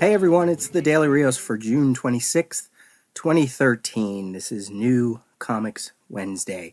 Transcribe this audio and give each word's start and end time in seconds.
Hey 0.00 0.14
everyone, 0.14 0.48
it's 0.48 0.66
the 0.66 0.80
Daily 0.80 1.08
Rios 1.08 1.36
for 1.36 1.58
June 1.58 1.94
26th, 1.94 2.70
2013. 3.12 4.32
This 4.32 4.50
is 4.50 4.70
New 4.70 5.20
Comics 5.38 5.92
Wednesday, 6.08 6.72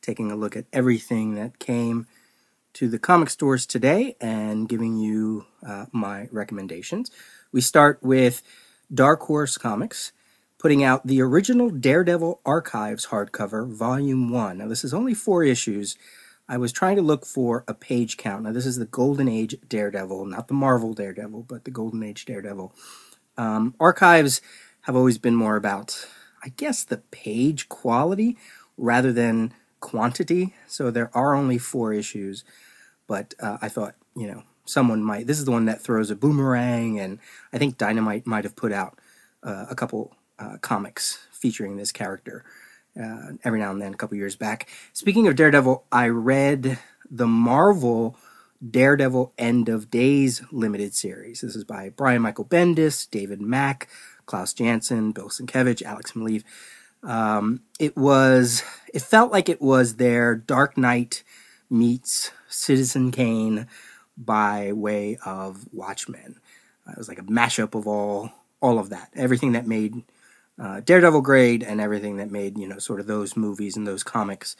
taking 0.00 0.30
a 0.30 0.36
look 0.36 0.56
at 0.56 0.66
everything 0.72 1.34
that 1.34 1.58
came 1.58 2.06
to 2.74 2.88
the 2.88 3.00
comic 3.00 3.30
stores 3.30 3.66
today 3.66 4.14
and 4.20 4.68
giving 4.68 4.96
you 4.96 5.46
uh, 5.66 5.86
my 5.90 6.28
recommendations. 6.30 7.10
We 7.50 7.62
start 7.62 7.98
with 8.00 8.42
Dark 8.94 9.22
Horse 9.22 9.58
Comics 9.58 10.12
putting 10.56 10.84
out 10.84 11.04
the 11.04 11.20
original 11.20 11.70
Daredevil 11.70 12.40
Archives 12.46 13.08
hardcover, 13.08 13.68
Volume 13.68 14.30
1. 14.30 14.58
Now, 14.58 14.68
this 14.68 14.84
is 14.84 14.94
only 14.94 15.14
four 15.14 15.42
issues. 15.42 15.96
I 16.48 16.56
was 16.56 16.72
trying 16.72 16.96
to 16.96 17.02
look 17.02 17.26
for 17.26 17.62
a 17.68 17.74
page 17.74 18.16
count. 18.16 18.44
Now, 18.44 18.52
this 18.52 18.64
is 18.64 18.78
the 18.78 18.86
Golden 18.86 19.28
Age 19.28 19.56
Daredevil, 19.68 20.24
not 20.26 20.48
the 20.48 20.54
Marvel 20.54 20.94
Daredevil, 20.94 21.42
but 21.42 21.64
the 21.64 21.70
Golden 21.70 22.02
Age 22.02 22.24
Daredevil. 22.24 22.72
Um, 23.36 23.74
archives 23.78 24.40
have 24.82 24.96
always 24.96 25.18
been 25.18 25.36
more 25.36 25.56
about, 25.56 26.06
I 26.42 26.48
guess, 26.48 26.84
the 26.84 26.96
page 26.96 27.68
quality 27.68 28.38
rather 28.78 29.12
than 29.12 29.52
quantity. 29.80 30.54
So 30.66 30.90
there 30.90 31.10
are 31.12 31.34
only 31.34 31.58
four 31.58 31.92
issues, 31.92 32.44
but 33.06 33.34
uh, 33.40 33.58
I 33.60 33.68
thought, 33.68 33.94
you 34.16 34.26
know, 34.26 34.44
someone 34.64 35.04
might. 35.04 35.26
This 35.26 35.38
is 35.38 35.44
the 35.44 35.50
one 35.50 35.66
that 35.66 35.82
throws 35.82 36.10
a 36.10 36.16
boomerang, 36.16 36.98
and 36.98 37.18
I 37.52 37.58
think 37.58 37.76
Dynamite 37.76 38.26
might 38.26 38.44
have 38.44 38.56
put 38.56 38.72
out 38.72 38.98
uh, 39.42 39.66
a 39.68 39.74
couple 39.74 40.16
uh, 40.38 40.56
comics 40.62 41.18
featuring 41.30 41.76
this 41.76 41.92
character 41.92 42.44
uh, 43.00 43.32
every 43.44 43.60
now 43.60 43.70
and 43.70 43.80
then, 43.80 43.94
a 43.94 43.96
couple 43.96 44.16
years 44.16 44.36
back. 44.36 44.68
Speaking 44.92 45.26
of 45.26 45.36
Daredevil, 45.36 45.84
I 45.92 46.08
read 46.08 46.78
the 47.10 47.26
Marvel 47.26 48.16
Daredevil 48.68 49.32
End 49.38 49.68
of 49.68 49.90
Days 49.90 50.42
limited 50.50 50.94
series. 50.94 51.40
This 51.40 51.54
is 51.54 51.64
by 51.64 51.90
Brian 51.90 52.22
Michael 52.22 52.44
Bendis, 52.44 53.08
David 53.08 53.40
Mack, 53.40 53.88
Klaus 54.26 54.52
Janson, 54.52 55.12
Bill 55.12 55.28
Sienkiewicz, 55.28 55.82
Alex 55.82 56.12
Maleev. 56.12 56.42
Um, 57.02 57.62
it 57.78 57.96
was, 57.96 58.64
it 58.92 59.02
felt 59.02 59.30
like 59.30 59.48
it 59.48 59.62
was 59.62 59.96
their 59.96 60.34
Dark 60.34 60.76
Knight 60.76 61.22
meets 61.70 62.32
Citizen 62.48 63.12
Kane 63.12 63.68
by 64.16 64.72
way 64.72 65.16
of 65.24 65.68
Watchmen. 65.72 66.40
Uh, 66.86 66.92
it 66.92 66.98
was 66.98 67.08
like 67.08 67.20
a 67.20 67.22
mashup 67.22 67.74
of 67.74 67.86
all 67.86 68.32
all 68.60 68.80
of 68.80 68.90
that, 68.90 69.08
everything 69.14 69.52
that 69.52 69.68
made 69.68 70.02
uh, 70.58 70.80
Daredevil 70.80 71.22
grade 71.22 71.62
and 71.62 71.80
everything 71.80 72.16
that 72.16 72.30
made 72.30 72.58
you 72.58 72.68
know 72.68 72.78
sort 72.78 73.00
of 73.00 73.06
those 73.06 73.36
movies 73.36 73.76
and 73.76 73.86
those 73.86 74.02
comics 74.02 74.56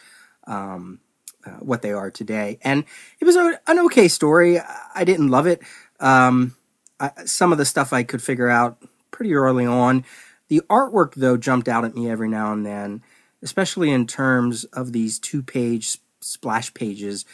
um, 0.46 1.00
uh, 1.44 1.50
what 1.60 1.82
they 1.82 1.92
are 1.92 2.10
today. 2.10 2.58
And 2.62 2.84
it 3.20 3.24
was 3.24 3.36
a, 3.36 3.58
an 3.66 3.78
okay 3.80 4.08
story. 4.08 4.60
I 4.94 5.04
didn't 5.04 5.28
love 5.28 5.46
it. 5.46 5.62
Um, 6.00 6.56
I, 7.00 7.12
some 7.24 7.52
of 7.52 7.58
the 7.58 7.64
stuff 7.64 7.92
I 7.92 8.02
could 8.02 8.22
figure 8.22 8.48
out 8.48 8.82
pretty 9.10 9.34
early 9.34 9.66
on. 9.66 10.04
The 10.48 10.62
artwork 10.70 11.14
though 11.14 11.36
jumped 11.36 11.68
out 11.68 11.84
at 11.84 11.94
me 11.94 12.10
every 12.10 12.28
now 12.28 12.52
and 12.52 12.64
then, 12.64 13.02
especially 13.42 13.90
in 13.90 14.06
terms 14.06 14.64
of 14.64 14.92
these 14.92 15.18
two-page 15.18 15.98
splash 16.20 16.72
pages, 16.74 17.24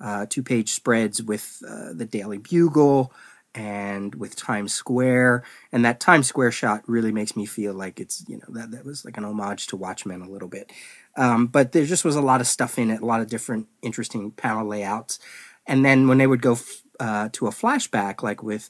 uh, 0.00 0.26
two-page 0.28 0.72
spreads 0.72 1.22
with 1.22 1.62
uh, 1.66 1.92
the 1.92 2.04
Daily 2.04 2.38
Bugle 2.38 3.12
and 3.54 4.14
with 4.14 4.36
Times 4.36 4.74
Square. 4.74 5.44
And 5.72 5.84
that 5.84 6.00
Times 6.00 6.26
Square 6.26 6.52
shot 6.52 6.82
really 6.86 7.12
makes 7.12 7.36
me 7.36 7.46
feel 7.46 7.72
like 7.72 8.00
it's, 8.00 8.24
you 8.28 8.38
know, 8.38 8.46
that, 8.48 8.72
that 8.72 8.84
was 8.84 9.04
like 9.04 9.16
an 9.16 9.24
homage 9.24 9.68
to 9.68 9.76
Watchmen 9.76 10.22
a 10.22 10.28
little 10.28 10.48
bit. 10.48 10.72
Um, 11.16 11.46
but 11.46 11.72
there 11.72 11.84
just 11.84 12.04
was 12.04 12.16
a 12.16 12.20
lot 12.20 12.40
of 12.40 12.46
stuff 12.46 12.78
in 12.78 12.90
it, 12.90 13.00
a 13.00 13.06
lot 13.06 13.20
of 13.20 13.28
different 13.28 13.68
interesting 13.82 14.32
panel 14.32 14.66
layouts. 14.66 15.18
And 15.66 15.84
then 15.84 16.08
when 16.08 16.18
they 16.18 16.26
would 16.26 16.42
go 16.42 16.58
uh, 16.98 17.28
to 17.32 17.46
a 17.46 17.50
flashback, 17.50 18.22
like 18.22 18.42
with 18.42 18.68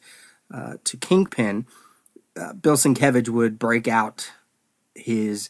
uh, 0.53 0.75
to 0.85 0.97
Kingpin, 0.97 1.67
uh, 2.37 2.53
Bill 2.53 2.77
Sienkiewicz 2.77 3.29
would 3.29 3.59
break 3.59 3.89
out 3.89 4.33
his 4.95 5.49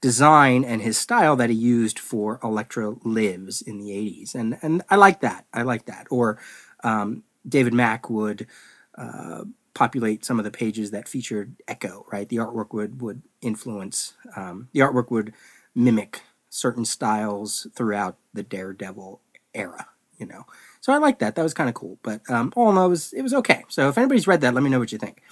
design 0.00 0.64
and 0.64 0.82
his 0.82 0.96
style 0.96 1.36
that 1.36 1.50
he 1.50 1.56
used 1.56 1.98
for 1.98 2.38
Elektra 2.42 2.94
Lives 3.02 3.62
in 3.62 3.78
the 3.78 3.90
80s. 3.90 4.34
And, 4.34 4.58
and 4.62 4.82
I 4.88 4.96
like 4.96 5.20
that. 5.20 5.46
I 5.52 5.62
like 5.62 5.86
that. 5.86 6.06
Or 6.10 6.38
um, 6.84 7.24
David 7.48 7.74
Mack 7.74 8.08
would 8.08 8.46
uh, 8.96 9.44
populate 9.74 10.24
some 10.24 10.38
of 10.38 10.44
the 10.44 10.50
pages 10.50 10.90
that 10.90 11.08
featured 11.08 11.56
Echo, 11.68 12.06
right? 12.10 12.28
The 12.28 12.36
artwork 12.36 12.72
would 12.72 13.00
would 13.02 13.22
influence 13.40 14.14
um, 14.34 14.68
the 14.72 14.80
artwork 14.80 15.10
would 15.10 15.32
mimic 15.74 16.22
certain 16.48 16.84
styles 16.84 17.66
throughout 17.74 18.16
the 18.32 18.42
Daredevil 18.42 19.20
era, 19.54 19.88
you 20.16 20.26
know. 20.26 20.44
So 20.80 20.92
I 20.92 20.98
like 20.98 21.18
that. 21.18 21.34
That 21.34 21.42
was 21.42 21.54
kind 21.54 21.68
of 21.68 21.74
cool. 21.74 21.98
But 22.02 22.22
um, 22.30 22.52
all 22.56 22.70
in 22.70 22.78
all, 22.78 22.86
it 22.86 22.90
was 22.90 23.12
it 23.12 23.22
was 23.22 23.34
okay. 23.34 23.64
So 23.68 23.88
if 23.88 23.98
anybody's 23.98 24.26
read 24.26 24.40
that, 24.40 24.54
let 24.54 24.62
me 24.62 24.70
know 24.70 24.78
what 24.78 24.92
you 24.92 24.98
think. 24.98 25.22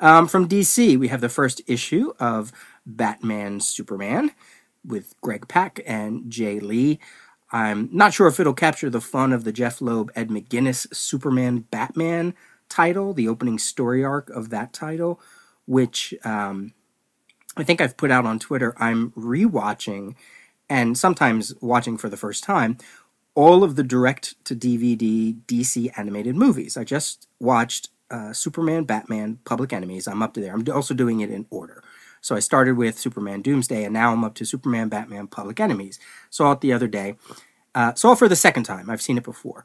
Um, 0.00 0.26
from 0.26 0.48
DC, 0.48 0.98
we 0.98 1.08
have 1.08 1.20
the 1.20 1.28
first 1.28 1.60
issue 1.66 2.12
of 2.18 2.50
Batman 2.84 3.60
Superman 3.60 4.32
with 4.84 5.14
Greg 5.20 5.46
Pak 5.48 5.80
and 5.86 6.24
Jae 6.24 6.60
Lee. 6.60 6.98
I'm 7.52 7.88
not 7.92 8.14
sure 8.14 8.26
if 8.26 8.40
it'll 8.40 8.54
capture 8.54 8.88
the 8.88 9.00
fun 9.00 9.32
of 9.32 9.44
the 9.44 9.52
Jeph 9.52 9.80
Loeb 9.80 10.10
Ed 10.16 10.28
McGuinness 10.28 10.92
Superman 10.94 11.66
Batman 11.70 12.34
title, 12.72 13.12
the 13.12 13.28
opening 13.28 13.58
story 13.58 14.02
arc 14.02 14.30
of 14.30 14.48
that 14.48 14.72
title, 14.72 15.20
which 15.66 16.14
um, 16.24 16.72
I 17.56 17.64
think 17.64 17.80
I've 17.80 17.98
put 17.98 18.10
out 18.10 18.24
on 18.24 18.38
Twitter. 18.38 18.74
I'm 18.78 19.10
rewatching 19.10 20.14
and 20.70 20.96
sometimes 20.96 21.54
watching 21.60 21.98
for 21.98 22.08
the 22.08 22.16
first 22.16 22.42
time 22.42 22.78
all 23.34 23.62
of 23.62 23.76
the 23.76 23.82
direct 23.82 24.42
to 24.46 24.56
DVD 24.56 25.36
DC 25.46 25.92
animated 25.98 26.34
movies. 26.34 26.76
I 26.76 26.84
just 26.84 27.28
watched 27.38 27.90
uh, 28.10 28.32
Superman, 28.32 28.84
Batman, 28.84 29.38
Public 29.44 29.72
Enemies. 29.72 30.08
I'm 30.08 30.22
up 30.22 30.32
to 30.34 30.40
there. 30.40 30.54
I'm 30.54 30.64
also 30.72 30.94
doing 30.94 31.20
it 31.20 31.30
in 31.30 31.46
order. 31.50 31.82
So 32.22 32.36
I 32.36 32.40
started 32.40 32.76
with 32.76 32.98
Superman 32.98 33.42
Doomsday, 33.42 33.84
and 33.84 33.92
now 33.92 34.12
I'm 34.12 34.24
up 34.24 34.34
to 34.34 34.44
Superman, 34.46 34.88
Batman, 34.88 35.26
Public 35.26 35.60
Enemies. 35.60 35.98
Saw 36.30 36.52
it 36.52 36.60
the 36.60 36.72
other 36.72 36.88
day. 36.88 37.16
Uh, 37.74 37.94
saw 37.94 38.12
it 38.12 38.18
for 38.18 38.28
the 38.28 38.36
second 38.36 38.64
time. 38.64 38.88
I've 38.88 39.02
seen 39.02 39.18
it 39.18 39.24
before 39.24 39.64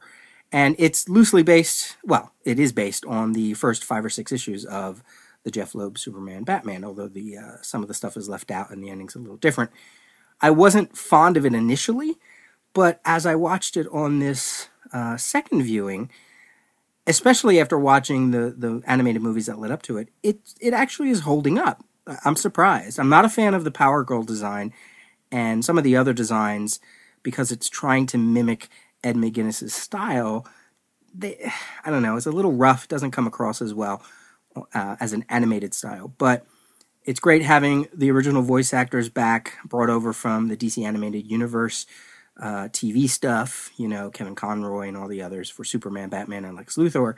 and 0.52 0.76
it's 0.80 1.10
loosely 1.10 1.44
based. 1.44 1.98
Well, 2.04 2.34
it 2.46 2.60
is 2.60 2.72
based 2.72 3.06
on 3.06 3.34
the 3.34 3.54
first 3.54 3.84
five 3.84 4.06
or 4.06 4.10
six 4.10 4.32
issues 4.32 4.66
of 4.66 5.04
the 5.44 5.52
Jeph 5.52 5.76
Loeb 5.76 5.98
Superman 5.98 6.44
Batman, 6.44 6.84
although 6.84 7.08
the 7.08 7.38
uh, 7.38 7.62
some 7.62 7.82
of 7.82 7.88
the 7.88 7.94
stuff 7.94 8.18
is 8.18 8.30
left 8.30 8.52
out 8.52 8.70
and 8.70 8.84
the 8.84 8.90
ending's 8.90 9.16
a 9.16 9.20
little 9.20 9.38
different. 9.38 9.72
I 10.42 10.52
wasn't 10.52 10.98
fond 10.98 11.38
of 11.38 11.46
it 11.46 11.54
initially, 11.54 12.18
but 12.74 13.02
as 13.06 13.26
I 13.26 13.36
watched 13.36 13.78
it 13.78 13.88
on 13.92 14.20
this 14.20 14.70
uh, 14.94 15.18
second 15.18 15.64
viewing, 15.64 16.10
especially 17.06 17.60
after 17.60 17.78
watching 17.78 18.32
the 18.32 18.54
the 18.58 18.82
animated 18.86 19.22
movies 19.22 19.48
that 19.48 19.60
led 19.60 19.72
up 19.72 19.82
to 19.84 19.98
it, 19.98 20.10
it 20.24 20.40
it 20.60 20.74
actually 20.74 21.10
is 21.10 21.22
holding 21.22 21.58
up. 21.58 21.84
I'm 22.24 22.36
surprised. 22.38 23.00
I'm 23.00 23.10
not 23.10 23.26
a 23.26 23.30
fan 23.30 23.54
of 23.54 23.64
the 23.64 23.72
Power 23.72 24.04
Girl 24.04 24.24
design 24.24 24.74
and 25.32 25.64
some 25.64 25.78
of 25.78 25.84
the 25.84 25.98
other 25.98 26.14
designs 26.14 26.80
because 27.24 27.52
it's 27.52 27.70
trying 27.70 28.06
to 28.08 28.18
mimic 28.18 28.70
Ed 29.04 29.16
McGuinness's 29.16 29.74
style, 29.74 30.48
they, 31.14 31.52
I 31.84 31.90
don't 31.90 32.04
know, 32.04 32.18
it's 32.18 32.26
a 32.26 32.32
little 32.32 32.54
rough, 32.54 32.88
doesn't 32.88 33.12
come 33.12 33.28
across 33.28 33.62
as 33.62 33.74
well 33.74 34.04
uh, 34.74 34.96
as 35.00 35.14
an 35.14 35.26
animated 35.30 35.74
style. 35.74 36.14
But 36.18 36.46
it's 37.04 37.20
great 37.20 37.42
having 37.42 37.88
the 37.94 38.12
original 38.12 38.42
voice 38.42 38.74
actors 38.74 39.10
back, 39.10 39.58
brought 39.66 39.90
over 39.90 40.14
from 40.14 40.50
the 40.50 40.58
DC 40.58 40.84
Animated 40.86 41.30
Universe 41.30 41.86
uh, 42.40 42.68
TV 42.70 43.10
stuff, 43.10 43.72
you 43.78 43.88
know, 43.88 44.10
Kevin 44.12 44.36
Conroy 44.36 44.90
and 44.90 44.98
all 44.98 45.08
the 45.08 45.22
others 45.22 45.50
for 45.50 45.64
Superman, 45.64 46.10
Batman, 46.10 46.46
and 46.46 46.56
Lex 46.56 46.76
Luthor. 46.76 47.16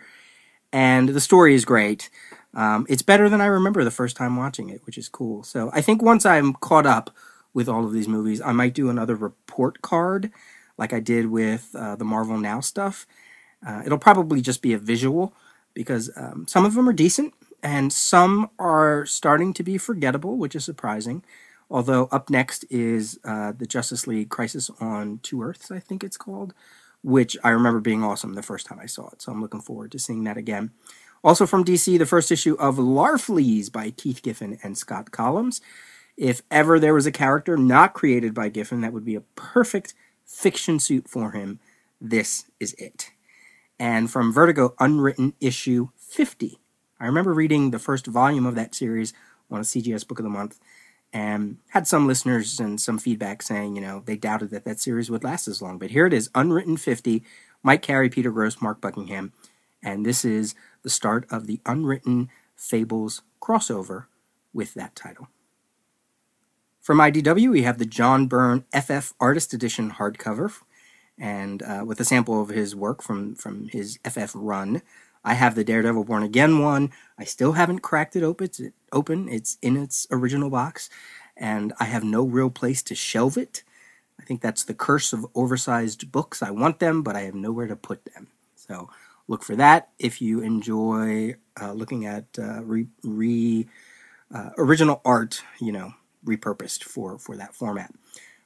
And 0.72 1.10
the 1.10 1.20
story 1.20 1.56
is 1.56 1.66
great. 1.66 2.10
Um, 2.54 2.86
it's 2.88 3.02
better 3.02 3.30
than 3.30 3.42
I 3.42 3.48
remember 3.48 3.84
the 3.84 3.92
first 3.92 4.16
time 4.16 4.36
watching 4.36 4.70
it, 4.70 4.86
which 4.86 4.98
is 4.98 5.10
cool. 5.10 5.44
So 5.44 5.72
I 5.74 5.82
think 5.82 6.02
once 6.02 6.26
I'm 6.26 6.54
caught 6.54 6.86
up 6.86 7.10
with 7.54 7.68
all 7.68 7.84
of 7.84 7.92
these 7.92 8.08
movies, 8.08 8.42
I 8.42 8.52
might 8.52 8.74
do 8.74 8.90
another 8.90 9.16
report 9.16 9.82
card 9.82 10.32
like 10.80 10.94
I 10.94 11.02
did 11.02 11.28
with 11.28 11.76
uh, 11.78 11.96
the 11.98 12.06
Marvel 12.06 12.38
Now 12.40 12.62
stuff. 12.62 13.06
Uh, 13.66 13.84
it'll 13.86 14.00
probably 14.00 14.42
just 14.42 14.62
be 14.62 14.74
a 14.74 14.80
visual 14.80 15.34
because 15.74 16.10
um, 16.16 16.48
some 16.48 16.66
of 16.66 16.74
them 16.74 16.88
are 16.88 16.94
decent 16.94 17.34
and 17.62 17.92
some 17.92 18.50
are 18.58 19.06
starting 19.06 19.54
to 19.54 19.64
be 19.64 19.78
forgettable, 19.78 20.38
which 20.38 20.56
is 20.56 20.64
surprising. 20.64 21.24
Although 21.70 22.08
up 22.12 22.30
next 22.30 22.66
is 22.70 23.20
uh, 23.24 23.52
the 23.52 23.68
Justice 23.68 24.08
League 24.08 24.30
Crisis 24.30 24.72
on 24.80 25.20
Two 25.22 25.44
Earths, 25.44 25.70
I 25.70 25.80
think 25.80 26.04
it's 26.04 26.18
called, 26.18 26.54
which 27.04 27.38
I 27.44 27.50
remember 27.50 27.82
being 27.82 28.04
awesome 28.04 28.34
the 28.34 28.42
first 28.42 28.66
time 28.66 28.80
I 28.82 28.88
saw 28.88 29.10
it. 29.10 29.22
So 29.22 29.32
I'm 29.32 29.42
looking 29.42 29.62
forward 29.62 29.92
to 29.92 30.00
seeing 30.00 30.24
that 30.24 30.38
again. 30.38 30.72
Also 31.24 31.46
from 31.46 31.66
DC, 31.66 32.00
the 32.00 32.06
first 32.06 32.32
issue 32.32 32.56
of 32.56 32.78
Larfleeze 32.78 33.70
by 33.72 33.92
Keith 33.92 34.22
Giffen 34.24 34.58
and 34.64 34.78
Scott 34.78 35.12
Kolins. 35.12 35.60
If 36.16 36.42
ever 36.50 36.80
there 36.80 36.94
was 36.94 37.06
a 37.06 37.12
character 37.12 37.56
not 37.58 37.94
created 37.94 38.34
by 38.34 38.50
Giffen 38.50 38.82
that 38.82 38.94
would 38.94 39.06
be 39.06 39.16
a 39.16 39.22
perfect 39.36 39.94
fiction 40.30 40.80
suit 40.80 41.10
for 41.10 41.32
him, 41.32 41.60
this 42.00 42.46
is 42.60 42.74
it. 42.74 43.12
And 43.80 44.12
from 44.12 44.32
Vertigo, 44.32 44.76
Unwritten 44.80 45.34
issue 45.42 45.90
50. 45.98 46.60
I 47.00 47.06
remember 47.06 47.34
reading 47.34 47.72
the 47.72 47.80
first 47.80 48.06
volume 48.06 48.46
of 48.46 48.56
that 48.56 48.76
series 48.76 49.14
on 49.50 49.60
a 49.60 49.64
CGS 49.64 50.08
Book 50.08 50.20
of 50.20 50.24
the 50.24 50.30
Month 50.30 50.60
and 51.12 51.58
had 51.70 51.88
some 51.88 52.06
listeners 52.06 52.60
and 52.60 52.80
some 52.80 53.00
feedback 53.00 53.42
saying, 53.42 53.76
you 53.76 53.82
know, 53.82 54.04
they 54.06 54.16
doubted 54.16 54.52
that 54.52 54.66
that 54.66 54.80
series 54.80 55.10
would 55.10 55.24
last 55.24 55.48
as 55.48 55.62
long. 55.62 55.80
But 55.80 55.92
here 55.92 56.06
it 56.06 56.14
is, 56.14 56.30
Unwritten 56.36 56.78
50, 56.78 57.24
Mike 57.64 57.82
Carey, 57.82 58.10
Peter 58.10 58.32
Gross, 58.32 58.62
Mark 58.62 58.80
Buckingham, 58.80 59.34
and 59.82 60.06
this 60.06 60.24
is 60.24 60.54
the 60.84 60.90
start 60.90 61.26
of 61.32 61.48
the 61.48 61.60
Unwritten 61.66 62.30
Fables 62.56 63.24
crossover 63.42 64.06
with 64.54 64.74
that 64.76 64.96
title. 64.96 65.30
From 66.90 66.98
IDW, 66.98 67.52
we 67.52 67.62
have 67.62 67.78
the 67.78 67.86
John 67.86 68.26
Byrne 68.26 68.64
FF 68.74 69.14
Artist 69.20 69.54
Edition 69.54 69.92
hardcover, 69.92 70.52
and 71.20 71.62
uh, 71.62 71.84
with 71.86 72.00
a 72.00 72.04
sample 72.04 72.42
of 72.42 72.50
his 72.50 72.76
work 72.76 73.04
from, 73.04 73.36
from 73.36 73.68
his 73.68 74.00
FF 74.04 74.32
run. 74.34 74.82
I 75.24 75.36
have 75.36 75.54
the 75.54 75.64
Daredevil 75.64 76.06
Born 76.06 76.24
Again 76.24 76.58
one. 76.64 76.90
I 77.16 77.26
still 77.26 77.52
haven't 77.52 77.82
cracked 77.82 78.16
it 78.16 78.24
open. 78.24 79.30
It's, 79.30 79.60
in 79.62 79.78
its 79.78 80.08
original 80.10 80.50
box, 80.50 80.90
and 81.38 81.74
I 81.80 81.84
have 81.84 82.04
no 82.04 82.24
real 82.24 82.50
place 82.50 82.82
to 82.82 82.96
shelve 82.96 83.38
it. 83.38 83.62
I 84.20 84.24
think 84.24 84.42
that's 84.42 84.64
the 84.64 84.74
curse 84.74 85.14
of 85.14 85.28
oversized 85.36 86.12
books. 86.12 86.42
I 86.42 86.50
want 86.50 86.80
them, 86.80 87.04
but 87.04 87.16
I 87.16 87.22
have 87.22 87.36
nowhere 87.36 87.68
to 87.68 87.76
put 87.76 88.04
them. 88.16 88.30
So 88.56 88.90
look 89.28 89.44
for 89.44 89.56
that 89.58 89.90
if 90.00 90.24
you 90.24 90.42
enjoy 90.42 91.36
uh, 91.62 91.72
looking 91.74 92.08
at 92.08 92.26
uh, 92.40 92.64
re, 92.64 92.88
re 93.04 93.68
uh, 94.34 94.50
original 94.58 95.02
art, 95.06 95.44
you 95.60 95.72
know, 95.72 95.94
repurposed 96.26 96.84
for 96.84 97.18
for 97.18 97.36
that 97.38 97.56
format. 97.56 97.94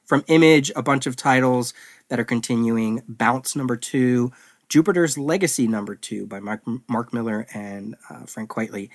From 0.04 0.24
Image, 0.28 0.70
a 0.76 0.82
bunch 0.82 1.06
of 1.06 1.16
titles 1.16 1.72
that 2.08 2.20
are 2.20 2.24
continuing. 2.24 3.02
Bounce 3.08 3.56
number 3.56 3.76
two, 3.76 4.32
Jupiter's 4.68 5.16
Legacy 5.16 5.66
number 5.66 5.94
two 5.94 6.26
by 6.26 6.40
Mark, 6.40 6.62
Mark 6.88 7.12
Millar 7.14 7.46
and 7.54 7.96
uh, 8.10 8.26
Frank 8.26 8.50
Quitely. 8.50 8.90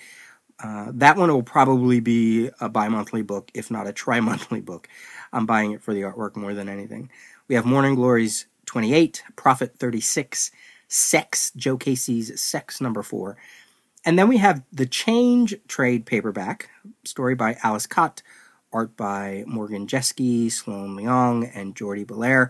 Uh, 0.62 0.92
that 0.94 1.16
one 1.18 1.31
will 1.31 1.44
probably 1.44 2.00
be 2.00 2.50
a 2.60 2.68
bi 2.70 2.90
monthly 2.90 3.22
book, 3.22 3.50
if 3.54 3.72
not 3.72 3.88
a 3.88 3.94
tri 3.94 4.20
monthly 4.20 4.62
book. 4.62 4.88
I'm 5.31 5.46
buying 5.46 5.72
it 5.72 5.81
for 5.81 5.94
the 5.94 6.02
artwork 6.02 6.36
more 6.36 6.54
than 6.54 6.70
anything. 6.70 7.10
We 7.48 7.56
have 7.56 7.66
Morning 7.66 7.96
Glories 7.96 8.46
28, 8.66 9.24
Prophet 9.36 9.76
36, 9.78 10.52
Sex, 10.88 11.52
Joe 11.56 11.78
Casey's 11.78 12.40
Sex 12.40 12.81
number 12.81 13.02
four. 13.02 13.38
And 14.06 14.18
then 14.18 14.28
we 14.28 14.38
have 14.38 14.64
the 14.72 14.86
Change 14.86 15.56
trade 15.68 16.06
paperback, 16.06 16.70
story 17.04 17.36
by 17.36 17.58
Ales 17.64 17.88
Kot, 17.88 18.22
art 18.71 18.95
by 18.95 19.44
Morgan 19.48 19.88
Jeske, 19.88 20.51
Sloan 20.51 20.95
Leong, 20.95 21.50
and 21.54 21.75
Jordie 21.75 22.06
Bellaire. 22.06 22.50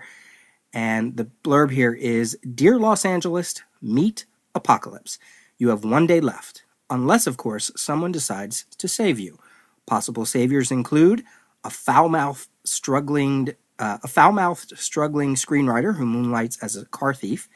And 0.74 1.18
the 1.18 1.30
blurb 1.44 1.72
here 1.72 1.94
is 1.94 2.38
Dear 2.54 2.78
Los 2.78 3.06
Angeles, 3.06 3.56
meet 3.82 4.26
Apocalypse. 4.54 5.18
You 5.58 5.70
have 5.70 5.84
one 5.84 6.08
day 6.08 6.20
left, 6.20 6.64
unless, 6.90 7.28
of 7.28 7.38
course, 7.38 7.72
someone 7.76 8.12
decides 8.12 8.66
to 8.78 8.88
save 8.88 9.20
you. 9.20 9.40
Possible 9.86 10.26
saviors 10.26 10.72
include 10.72 11.24
a 11.64 11.70
foul-mouthed, 11.70 12.48
struggling, 12.64 13.56
uh, 13.80 13.98
a 14.04 14.08
foul-mouthed, 14.08 14.78
struggling 14.78 15.36
screenwriter 15.36 15.98
who 15.98 16.06
moonlights 16.06 16.62
as 16.62 16.76
a 16.76 16.86
car 16.86 17.14
thief, 17.14 17.50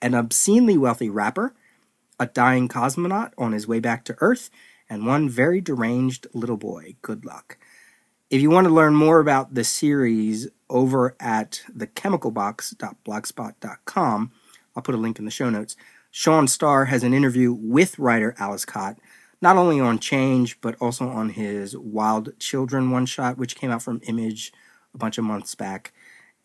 an 0.00 0.14
obscenely 0.14 0.78
wealthy 0.78 1.10
rapper, 1.10 1.54
a 2.20 2.26
dying 2.26 2.68
cosmonaut 2.68 3.32
on 3.36 3.52
his 3.52 3.66
way 3.66 3.80
back 3.80 4.04
to 4.04 4.16
Earth, 4.20 4.50
and 4.88 5.06
one 5.06 5.28
very 5.28 5.60
deranged 5.60 6.26
little 6.32 6.56
boy. 6.56 6.94
Good 7.02 7.24
luck. 7.24 7.58
If 8.32 8.40
you 8.40 8.48
want 8.48 8.66
to 8.66 8.72
learn 8.72 8.94
more 8.94 9.20
about 9.20 9.52
the 9.52 9.62
series 9.62 10.48
over 10.70 11.14
at 11.20 11.62
thechemicalbox.blogspot.com, 11.76 14.32
I'll 14.74 14.82
put 14.82 14.94
a 14.94 14.98
link 14.98 15.18
in 15.18 15.26
the 15.26 15.30
show 15.30 15.50
notes. 15.50 15.76
Shawn 16.10 16.48
Starr 16.48 16.86
has 16.86 17.04
an 17.04 17.12
interview 17.12 17.52
with 17.52 17.98
writer 17.98 18.34
Ales 18.40 18.64
Kot, 18.64 18.96
not 19.42 19.58
only 19.58 19.80
on 19.80 19.98
Change, 19.98 20.58
but 20.62 20.76
also 20.80 21.10
on 21.10 21.28
his 21.28 21.76
Wild 21.76 22.30
Children 22.38 22.90
one 22.90 23.04
shot, 23.04 23.36
which 23.36 23.54
came 23.54 23.70
out 23.70 23.82
from 23.82 24.00
Image 24.04 24.50
a 24.94 24.98
bunch 24.98 25.18
of 25.18 25.24
months 25.24 25.54
back, 25.54 25.92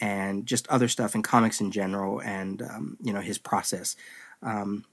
and 0.02 0.46
just 0.46 0.68
other 0.68 0.90
stuff 0.90 1.16
in 1.16 1.24
comics 1.24 1.62
in 1.62 1.72
general, 1.72 2.20
and 2.20 2.64
um, 2.64 2.98
you 3.02 3.14
know 3.14 3.22
his 3.22 3.38
process. 3.38 3.96
Um, 4.44 4.84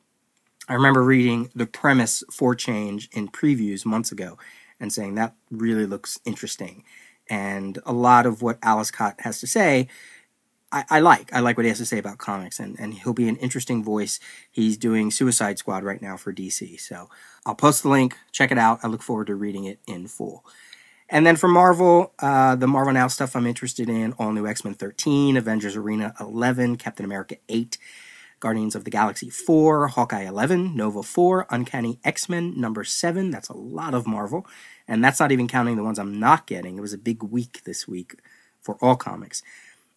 I 0.69 0.75
remember 0.75 1.02
reading 1.02 1.50
the 1.56 1.67
premise 1.67 2.23
for 2.31 2.55
Change 2.55 3.08
in 3.11 3.26
previews 3.26 3.85
months 3.85 4.12
ago, 4.12 4.38
and 4.80 4.92
saying 4.92 5.14
that 5.14 5.34
really 5.50 5.86
looks 5.86 6.18
interesting. 6.24 6.84
And 7.28 7.78
a 7.86 7.92
lot 7.92 8.26
of 8.26 8.42
what 8.42 8.58
Ales 8.64 8.90
Kot 8.90 9.20
has 9.20 9.40
to 9.40 9.46
say, 9.46 9.88
I, 10.70 10.84
I, 10.90 11.00
like. 11.00 11.32
I 11.32 11.40
like 11.40 11.56
what 11.56 11.64
he 11.64 11.68
has 11.68 11.78
to 11.78 11.86
say 11.86 11.98
about 11.98 12.18
comics, 12.18 12.58
and, 12.58 12.78
and 12.80 12.94
he'll 12.94 13.12
be 13.12 13.28
an 13.28 13.36
interesting 13.36 13.84
voice. 13.84 14.18
He's 14.50 14.76
doing 14.76 15.10
Suicide 15.10 15.58
Squad 15.58 15.84
right 15.84 16.02
now 16.02 16.16
for 16.16 16.32
DC. 16.32 16.80
So 16.80 17.08
I'll 17.46 17.54
post 17.54 17.84
the 17.84 17.88
link, 17.88 18.18
check 18.32 18.50
it 18.50 18.58
out. 18.58 18.80
I 18.82 18.88
look 18.88 19.02
forward 19.02 19.28
to 19.28 19.36
reading 19.36 19.64
it 19.64 19.78
in 19.86 20.08
full. 20.08 20.44
And 21.08 21.24
then 21.24 21.36
for 21.36 21.48
Marvel, 21.48 22.12
uh, 22.18 22.56
the 22.56 22.66
Marvel 22.66 22.92
Now 22.92 23.08
stuff 23.08 23.36
I'm 23.36 23.46
interested 23.46 23.88
in 23.88 24.14
All 24.14 24.32
New 24.32 24.46
X 24.46 24.64
Men 24.64 24.74
13, 24.74 25.36
Avengers 25.36 25.76
Arena 25.76 26.12
11, 26.18 26.76
Captain 26.76 27.04
America 27.04 27.36
8, 27.48 27.78
Guardians 28.44 28.75
of 28.75 28.85
the 28.85 28.91
Galaxy 28.91 29.31
4, 29.31 29.88
Hawkeye 29.88 30.25
11, 30.25 30.76
Nova 30.76 31.02
4, 31.02 31.46
Uncanny 31.49 31.99
X 32.05 32.29
Men 32.29 32.52
number 32.61 32.85
7. 32.85 33.31
That's 33.31 33.49
a 33.49 33.56
lot 33.56 33.94
of 33.94 34.06
Marvel. 34.06 34.46
And 34.87 35.02
that's 35.02 35.19
not 35.19 35.32
even 35.32 35.49
counting 35.49 35.76
the 35.76 35.82
ones 35.82 35.99
I'm 35.99 36.20
not 36.20 36.46
getting. 36.46 36.76
It 36.76 36.82
was 36.82 36.93
a 36.93 36.99
big 36.99 37.23
week 37.23 37.62
this 37.64 37.88
week 37.88 38.17
for 38.61 38.76
all 38.82 38.96
comics. 38.96 39.43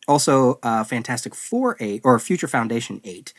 Also, 0.08 0.60
uh, 0.64 0.86
Fantastic 0.86 1.36
Four 1.36 1.76
8, 1.82 2.00
or 2.06 2.18
Future 2.20 2.48
Foundation 2.48 3.02
8. 3.04 3.34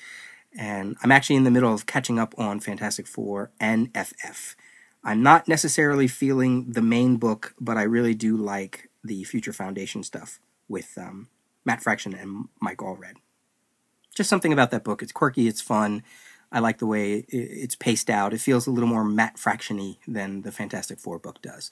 And 0.58 0.94
I'm 1.02 1.10
actually 1.10 1.36
in 1.36 1.44
the 1.44 1.50
middle 1.50 1.72
of 1.72 1.86
catching 1.86 2.18
up 2.18 2.34
on 2.36 2.60
Fantastic 2.60 3.06
Four 3.06 3.50
and 3.58 3.90
FF. 3.96 4.56
I'm 5.02 5.22
not 5.22 5.48
necessarily 5.48 6.06
feeling 6.06 6.70
the 6.72 6.82
main 6.82 7.16
book, 7.16 7.54
but 7.58 7.78
I 7.78 7.84
really 7.84 8.14
do 8.14 8.36
like 8.36 8.90
the 9.02 9.24
Future 9.24 9.54
Foundation 9.54 10.02
stuff 10.02 10.38
with 10.68 10.98
um, 10.98 11.28
Matt 11.64 11.82
Fraction 11.82 12.12
and 12.12 12.48
Mike 12.60 12.78
Allred 12.78 13.14
just 14.18 14.28
something 14.28 14.52
about 14.52 14.70
that 14.72 14.84
book. 14.84 15.02
It's 15.02 15.12
quirky, 15.12 15.48
it's 15.48 15.62
fun. 15.62 16.02
I 16.52 16.60
like 16.60 16.78
the 16.78 16.86
way 16.86 17.24
it's 17.28 17.74
paced 17.74 18.10
out. 18.10 18.34
It 18.34 18.40
feels 18.40 18.66
a 18.66 18.70
little 18.70 18.88
more 18.88 19.04
Matt 19.04 19.36
Fractiony 19.36 19.98
than 20.06 20.42
the 20.42 20.52
Fantastic 20.52 20.98
Four 20.98 21.18
book 21.18 21.40
does. 21.40 21.70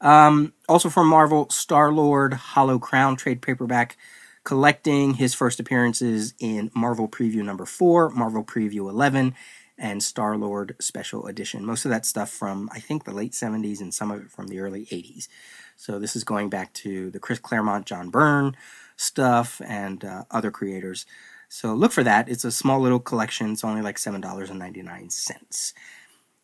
Um, 0.00 0.54
also 0.68 0.88
from 0.88 1.06
Marvel, 1.06 1.48
Star 1.50 1.92
Lord 1.92 2.34
Hollow 2.34 2.78
Crown 2.78 3.16
trade 3.16 3.42
paperback, 3.42 3.96
collecting 4.44 5.14
his 5.14 5.34
first 5.34 5.60
appearances 5.60 6.34
in 6.38 6.70
Marvel 6.74 7.08
Preview 7.08 7.44
number 7.44 7.66
four, 7.66 8.08
Marvel 8.10 8.42
Preview 8.42 8.88
11, 8.88 9.34
and 9.76 10.02
Star 10.02 10.36
Lord 10.36 10.76
Special 10.80 11.26
Edition. 11.26 11.64
Most 11.64 11.84
of 11.84 11.90
that 11.90 12.06
stuff 12.06 12.30
from, 12.30 12.70
I 12.72 12.80
think, 12.80 13.04
the 13.04 13.12
late 13.12 13.32
70s 13.32 13.80
and 13.80 13.92
some 13.92 14.10
of 14.10 14.22
it 14.22 14.30
from 14.30 14.48
the 14.48 14.60
early 14.60 14.86
80s. 14.86 15.28
So 15.76 15.98
this 15.98 16.16
is 16.16 16.24
going 16.24 16.48
back 16.48 16.72
to 16.74 17.10
the 17.10 17.20
Chris 17.20 17.38
Claremont, 17.38 17.86
John 17.86 18.10
Byrne 18.10 18.56
stuff, 18.96 19.62
and 19.64 20.04
uh, 20.04 20.24
other 20.30 20.50
creators. 20.50 21.06
So 21.52 21.74
look 21.74 21.90
for 21.90 22.04
that. 22.04 22.28
It's 22.28 22.44
a 22.44 22.52
small 22.52 22.80
little 22.80 23.00
collection. 23.00 23.50
It's 23.50 23.64
only 23.64 23.82
like 23.82 23.96
$7.99. 23.96 25.72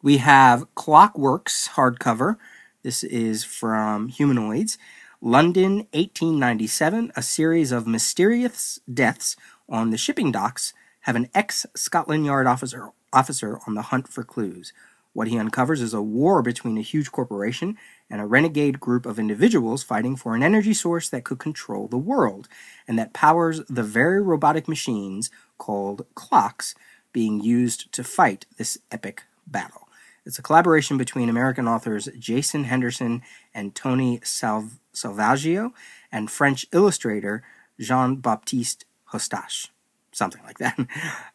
We 0.02 0.16
have 0.16 0.74
Clockwerx 0.74 1.68
hardcover. 1.70 2.38
This 2.82 3.04
is 3.04 3.44
from 3.44 4.08
Humanoids. 4.08 4.78
London, 5.20 5.86
1897. 5.92 7.12
A 7.14 7.22
series 7.22 7.70
of 7.70 7.86
mysterious 7.86 8.80
deaths 8.92 9.36
on 9.68 9.90
the 9.90 9.96
shipping 9.96 10.32
docks 10.32 10.74
have 11.02 11.14
an 11.14 11.28
ex 11.32 11.66
Scotland 11.76 12.26
Yard 12.26 12.48
officer, 12.48 12.90
officer 13.12 13.60
on 13.64 13.74
the 13.74 13.82
hunt 13.82 14.08
for 14.08 14.24
clues. 14.24 14.72
What 15.16 15.28
he 15.28 15.38
uncovers 15.38 15.80
is 15.80 15.94
a 15.94 16.02
war 16.02 16.42
between 16.42 16.76
a 16.76 16.82
huge 16.82 17.10
corporation 17.10 17.78
and 18.10 18.20
a 18.20 18.26
renegade 18.26 18.78
group 18.78 19.06
of 19.06 19.18
individuals 19.18 19.82
fighting 19.82 20.14
for 20.14 20.34
an 20.34 20.42
energy 20.42 20.74
source 20.74 21.08
that 21.08 21.24
could 21.24 21.38
control 21.38 21.88
the 21.88 21.96
world 21.96 22.48
and 22.86 22.98
that 22.98 23.14
powers 23.14 23.62
the 23.66 23.82
very 23.82 24.20
robotic 24.20 24.68
machines 24.68 25.30
called 25.56 26.04
clocks 26.14 26.74
being 27.14 27.40
used 27.40 27.90
to 27.92 28.04
fight 28.04 28.44
this 28.58 28.76
epic 28.92 29.22
battle. 29.46 29.88
It's 30.26 30.38
a 30.38 30.42
collaboration 30.42 30.98
between 30.98 31.30
American 31.30 31.66
authors 31.66 32.10
Jason 32.18 32.64
Henderson 32.64 33.22
and 33.54 33.74
Tony 33.74 34.18
Salv- 34.18 34.80
Salvaggio 34.92 35.72
and 36.12 36.30
French 36.30 36.66
illustrator 36.74 37.42
Jean 37.80 38.16
Baptiste 38.16 38.84
Hostache, 39.14 39.68
something 40.12 40.42
like 40.44 40.58
that. 40.58 40.78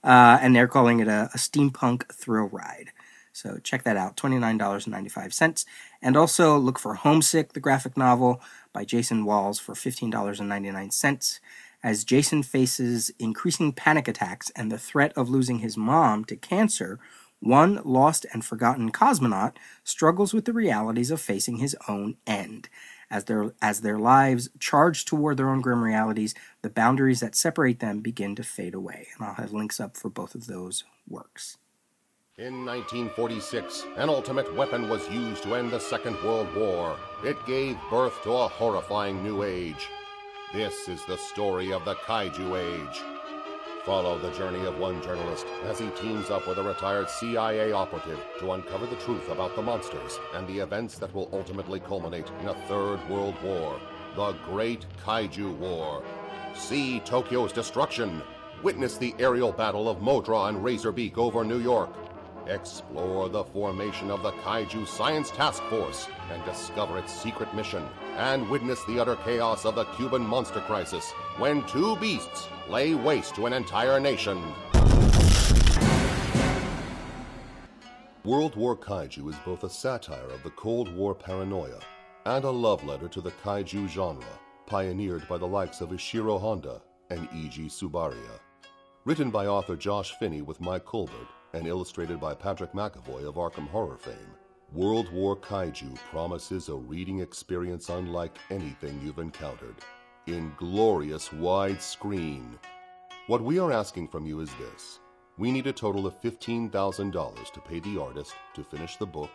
Uh, 0.04 0.40
and 0.42 0.56
they're 0.56 0.68
calling 0.68 1.00
it 1.00 1.08
a, 1.08 1.30
a 1.32 1.38
steampunk 1.38 2.12
thrill 2.12 2.48
ride. 2.48 2.92
So 3.34 3.60
check 3.64 3.84
that 3.84 3.98
out, 3.98 4.18
$29.95. 4.18 5.66
And 6.02 6.18
also 6.18 6.58
look 6.58 6.78
for 6.78 6.96
Homesick, 6.96 7.54
the 7.54 7.60
graphic 7.60 7.96
novel 7.98 8.42
by 8.74 8.86
Jason 8.86 9.26
Walz 9.26 9.60
for 9.60 9.74
$15.99. 9.74 11.40
As 11.84 12.04
Jason 12.04 12.44
faces 12.44 13.12
increasing 13.18 13.74
panic 13.74 14.08
attacks 14.08 14.52
and 14.56 14.72
the 14.72 14.78
threat 14.78 15.14
of 15.16 15.30
losing 15.30 15.60
his 15.60 15.78
mom 15.78 16.26
to 16.26 16.36
cancer 16.36 17.00
one 17.40 17.82
lost 17.84 18.26
and 18.34 18.46
forgotten 18.46 18.92
cosmonaut 18.92 19.54
struggles 19.84 20.34
with 20.34 20.46
the 20.46 20.54
realities 20.54 21.10
of 21.10 21.20
facing 21.20 21.58
his 21.58 21.76
own 21.88 22.16
end. 22.28 22.70
As 23.10 23.26
their, 23.26 23.54
as 23.62 23.82
their 23.82 23.98
lives 23.98 24.50
charge 24.60 25.04
toward 25.04 25.38
their 25.38 25.50
own 25.50 25.60
grim 25.60 25.84
realities, 25.84 26.34
the 26.62 26.70
boundaries 26.70 27.20
that 27.20 27.36
separate 27.36 27.80
them 27.80 28.00
begin 28.00 28.36
to 28.36 28.44
fade 28.44 28.74
away. 28.74 29.08
And 29.18 29.28
I'll 29.28 29.34
have 29.34 29.52
links 29.52 29.80
up 29.80 29.98
for 29.98 30.10
both 30.10 30.34
of 30.36 30.48
those 30.48 30.86
works. 31.10 31.58
In 32.42 32.66
1946, 32.66 33.86
an 33.98 34.10
ultimate 34.10 34.52
weapon 34.56 34.90
was 34.90 35.08
used 35.10 35.44
to 35.44 35.54
end 35.54 35.70
the 35.70 35.80
Second 35.80 36.16
World 36.24 36.52
War. 36.56 36.98
It 37.24 37.38
gave 37.46 37.78
birth 37.92 38.20
to 38.24 38.32
a 38.32 38.48
horrifying 38.48 39.22
new 39.22 39.44
age. 39.44 39.90
This 40.52 40.90
is 40.90 41.06
the 41.06 41.18
story 41.18 41.72
of 41.72 41.86
the 41.86 41.94
Kaiju 41.94 42.58
Age. 42.58 43.04
Follow 43.86 44.18
the 44.18 44.32
journey 44.32 44.66
of 44.66 44.80
one 44.80 45.04
journalist 45.04 45.46
as 45.66 45.78
he 45.78 45.90
teams 45.90 46.32
up 46.32 46.48
with 46.48 46.58
a 46.58 46.64
retired 46.64 47.12
CIA 47.12 47.74
operative 47.74 48.20
to 48.40 48.54
uncover 48.54 48.88
the 48.88 48.96
truth 48.96 49.30
about 49.30 49.56
the 49.56 49.62
monsters 49.62 50.20
and 50.34 50.48
the 50.48 50.58
events 50.58 50.98
that 50.98 51.14
will 51.14 51.30
ultimately 51.32 51.80
culminate 51.80 52.32
in 52.42 52.48
a 52.48 52.68
third 52.68 53.08
world 53.08 53.36
war, 53.44 53.80
the 54.16 54.32
Great 54.48 54.88
Kaiju 55.06 55.56
War. 55.58 56.02
See 56.56 57.02
Tokyo's 57.02 57.54
destruction. 57.54 58.24
Witness 58.64 58.98
the 58.98 59.14
aerial 59.20 59.52
battle 59.52 59.88
of 59.88 60.00
Modra 60.00 60.50
and 60.50 60.58
Razorbeak 60.58 61.20
over 61.20 61.44
New 61.44 61.60
York. 61.60 61.92
Explore 62.48 63.30
the 63.30 63.44
formation 63.44 64.10
of 64.10 64.24
the 64.24 64.32
Kaiju 64.32 64.88
Science 64.88 65.30
Task 65.30 65.62
Force 65.64 66.08
and 66.32 66.44
discover 66.44 66.98
its 66.98 67.14
secret 67.14 67.54
mission. 67.54 67.88
And 68.18 68.50
witness 68.50 68.84
the 68.86 69.00
utter 69.00 69.16
chaos 69.18 69.66
of 69.66 69.76
the 69.76 69.86
Cuban 69.86 70.22
monster 70.26 70.62
crisis 70.62 71.12
when 71.38 71.64
two 71.68 71.96
beasts 71.98 72.48
lay 72.68 72.96
waste 72.96 73.36
to 73.36 73.46
an 73.46 73.54
entire 73.54 74.00
nation. 74.00 74.42
World 78.24 78.56
War 78.56 78.76
Kaiju 78.76 79.30
is 79.30 79.36
both 79.46 79.64
a 79.64 79.70
satire 79.70 80.30
of 80.30 80.44
the 80.44 80.52
Cold 80.52 80.94
War 80.96 81.14
paranoia 81.14 81.80
and 82.26 82.44
a 82.44 82.50
love 82.50 82.84
letter 82.84 83.08
to 83.08 83.22
the 83.22 83.32
kaiju 83.44 83.88
genre, 83.88 84.24
pioneered 84.68 85.28
by 85.28 85.38
the 85.38 85.48
likes 85.48 85.82
of 85.82 85.90
Ishiro 85.90 86.40
Honda 86.40 86.82
and 87.10 87.28
Eiji 87.30 87.66
Tsuburaya. 87.66 88.40
Written 89.06 89.32
by 89.32 89.48
author 89.48 89.76
Josh 89.76 90.14
Finney 90.20 90.44
with 90.44 90.62
Mike 90.62 90.86
Colbert 90.86 91.28
and 91.54 91.68
illustrated 91.68 92.20
by 92.20 92.34
Patrick 92.34 92.74
McAvoy 92.74 93.28
of 93.28 93.36
Arkham 93.36 93.68
Horror 93.68 93.98
fame, 93.98 94.36
World 94.74 95.12
War 95.12 95.36
Kaiju 95.36 95.96
promises 96.12 96.70
a 96.70 96.76
reading 96.76 97.20
experience 97.20 97.90
unlike 97.90 98.38
anything 98.50 99.02
you've 99.04 99.20
encountered 99.20 99.76
in 100.28 100.54
glorious 100.58 101.30
widescreen. 101.30 102.58
What 103.28 103.42
we 103.42 103.60
are 103.60 103.72
asking 103.72 104.08
from 104.08 104.26
you 104.26 104.40
is 104.40 104.50
this. 104.56 105.00
We 105.38 105.52
need 105.52 105.68
a 105.68 105.74
total 105.74 106.06
of 106.06 106.22
$15,000 106.22 107.52
to 107.52 107.60
pay 107.62 107.80
the 107.80 108.02
artist 108.02 108.34
to 108.54 108.64
finish 108.64 108.98
the 108.98 109.06
book 109.06 109.32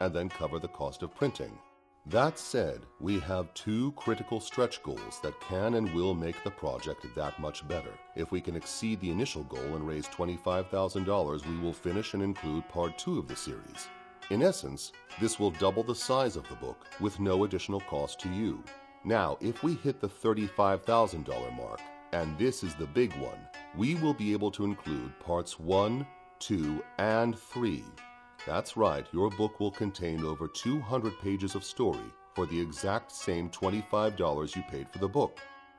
and 0.00 0.14
then 0.14 0.28
cover 0.28 0.58
the 0.58 0.68
cost 0.68 1.02
of 1.02 1.14
printing. 1.14 1.58
That 2.06 2.38
said, 2.38 2.82
we 3.00 3.18
have 3.20 3.54
two 3.54 3.92
critical 3.92 4.38
stretch 4.38 4.82
goals 4.82 5.20
that 5.22 5.40
can 5.40 5.74
and 5.74 5.90
will 5.94 6.12
make 6.12 6.44
the 6.44 6.50
project 6.50 7.06
that 7.14 7.40
much 7.40 7.66
better. 7.66 7.92
If 8.14 8.30
we 8.30 8.42
can 8.42 8.56
exceed 8.56 9.00
the 9.00 9.10
initial 9.10 9.42
goal 9.44 9.74
and 9.74 9.88
raise 9.88 10.06
$25,000, 10.08 11.46
we 11.46 11.58
will 11.58 11.72
finish 11.72 12.12
and 12.12 12.22
include 12.22 12.68
part 12.68 12.98
two 12.98 13.18
of 13.18 13.26
the 13.26 13.34
series. 13.34 13.88
In 14.28 14.42
essence, 14.42 14.92
this 15.18 15.38
will 15.38 15.50
double 15.52 15.82
the 15.82 15.94
size 15.94 16.36
of 16.36 16.46
the 16.50 16.56
book 16.56 16.84
with 17.00 17.20
no 17.20 17.44
additional 17.44 17.80
cost 17.80 18.20
to 18.20 18.28
you. 18.28 18.62
Now, 19.02 19.38
if 19.40 19.62
we 19.62 19.74
hit 19.74 20.02
the 20.02 20.08
$35,000 20.08 21.56
mark, 21.56 21.80
and 22.12 22.36
this 22.38 22.62
is 22.62 22.74
the 22.74 22.86
big 22.86 23.14
one, 23.14 23.38
we 23.74 23.94
will 23.94 24.14
be 24.14 24.34
able 24.34 24.50
to 24.50 24.64
include 24.64 25.18
parts 25.20 25.58
1, 25.58 26.06
2, 26.38 26.84
and 26.98 27.38
3. 27.38 27.82
That's 28.46 28.76
right, 28.76 29.06
your 29.10 29.30
book 29.30 29.58
will 29.58 29.70
contain 29.70 30.22
over 30.22 30.46
200 30.46 31.18
pages 31.20 31.54
of 31.54 31.64
story 31.64 32.12
for 32.34 32.44
the 32.44 32.60
exact 32.60 33.10
same 33.10 33.48
$25 33.48 34.54
you 34.54 34.62
paid 34.70 34.86
for 34.90 34.98
the 34.98 35.08
book. 35.08 35.38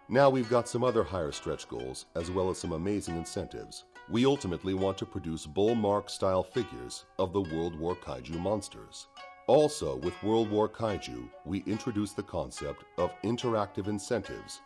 Now 0.09 0.31
we've 0.31 0.49
got 0.49 0.67
some 0.67 0.83
other 0.83 1.03
higher 1.03 1.31
stretch 1.31 1.69
goals, 1.69 2.05
as 2.15 2.31
well 2.31 2.49
as 2.49 2.57
some 2.57 2.71
amazing 2.71 3.17
incentives. 3.17 3.83
We 4.09 4.25
ultimately 4.25 4.73
want 4.73 4.97
to 4.99 5.05
produce 5.05 5.45
Bullmark 5.45 6.09
style 6.09 6.41
figures 6.41 7.05
of 7.19 7.33
the 7.33 7.41
World 7.41 7.77
War 7.77 7.95
Kaiju 7.95 8.39
monsters. 8.39 9.07
Also, 9.45 9.97
with 9.97 10.23
World 10.23 10.49
War 10.49 10.67
Kaiju, 10.67 11.29
we 11.45 11.63
introduced 11.67 12.15
the 12.15 12.23
concept 12.23 12.83
of 12.97 13.11
interactive 13.23 13.87
incentives, 13.87 14.61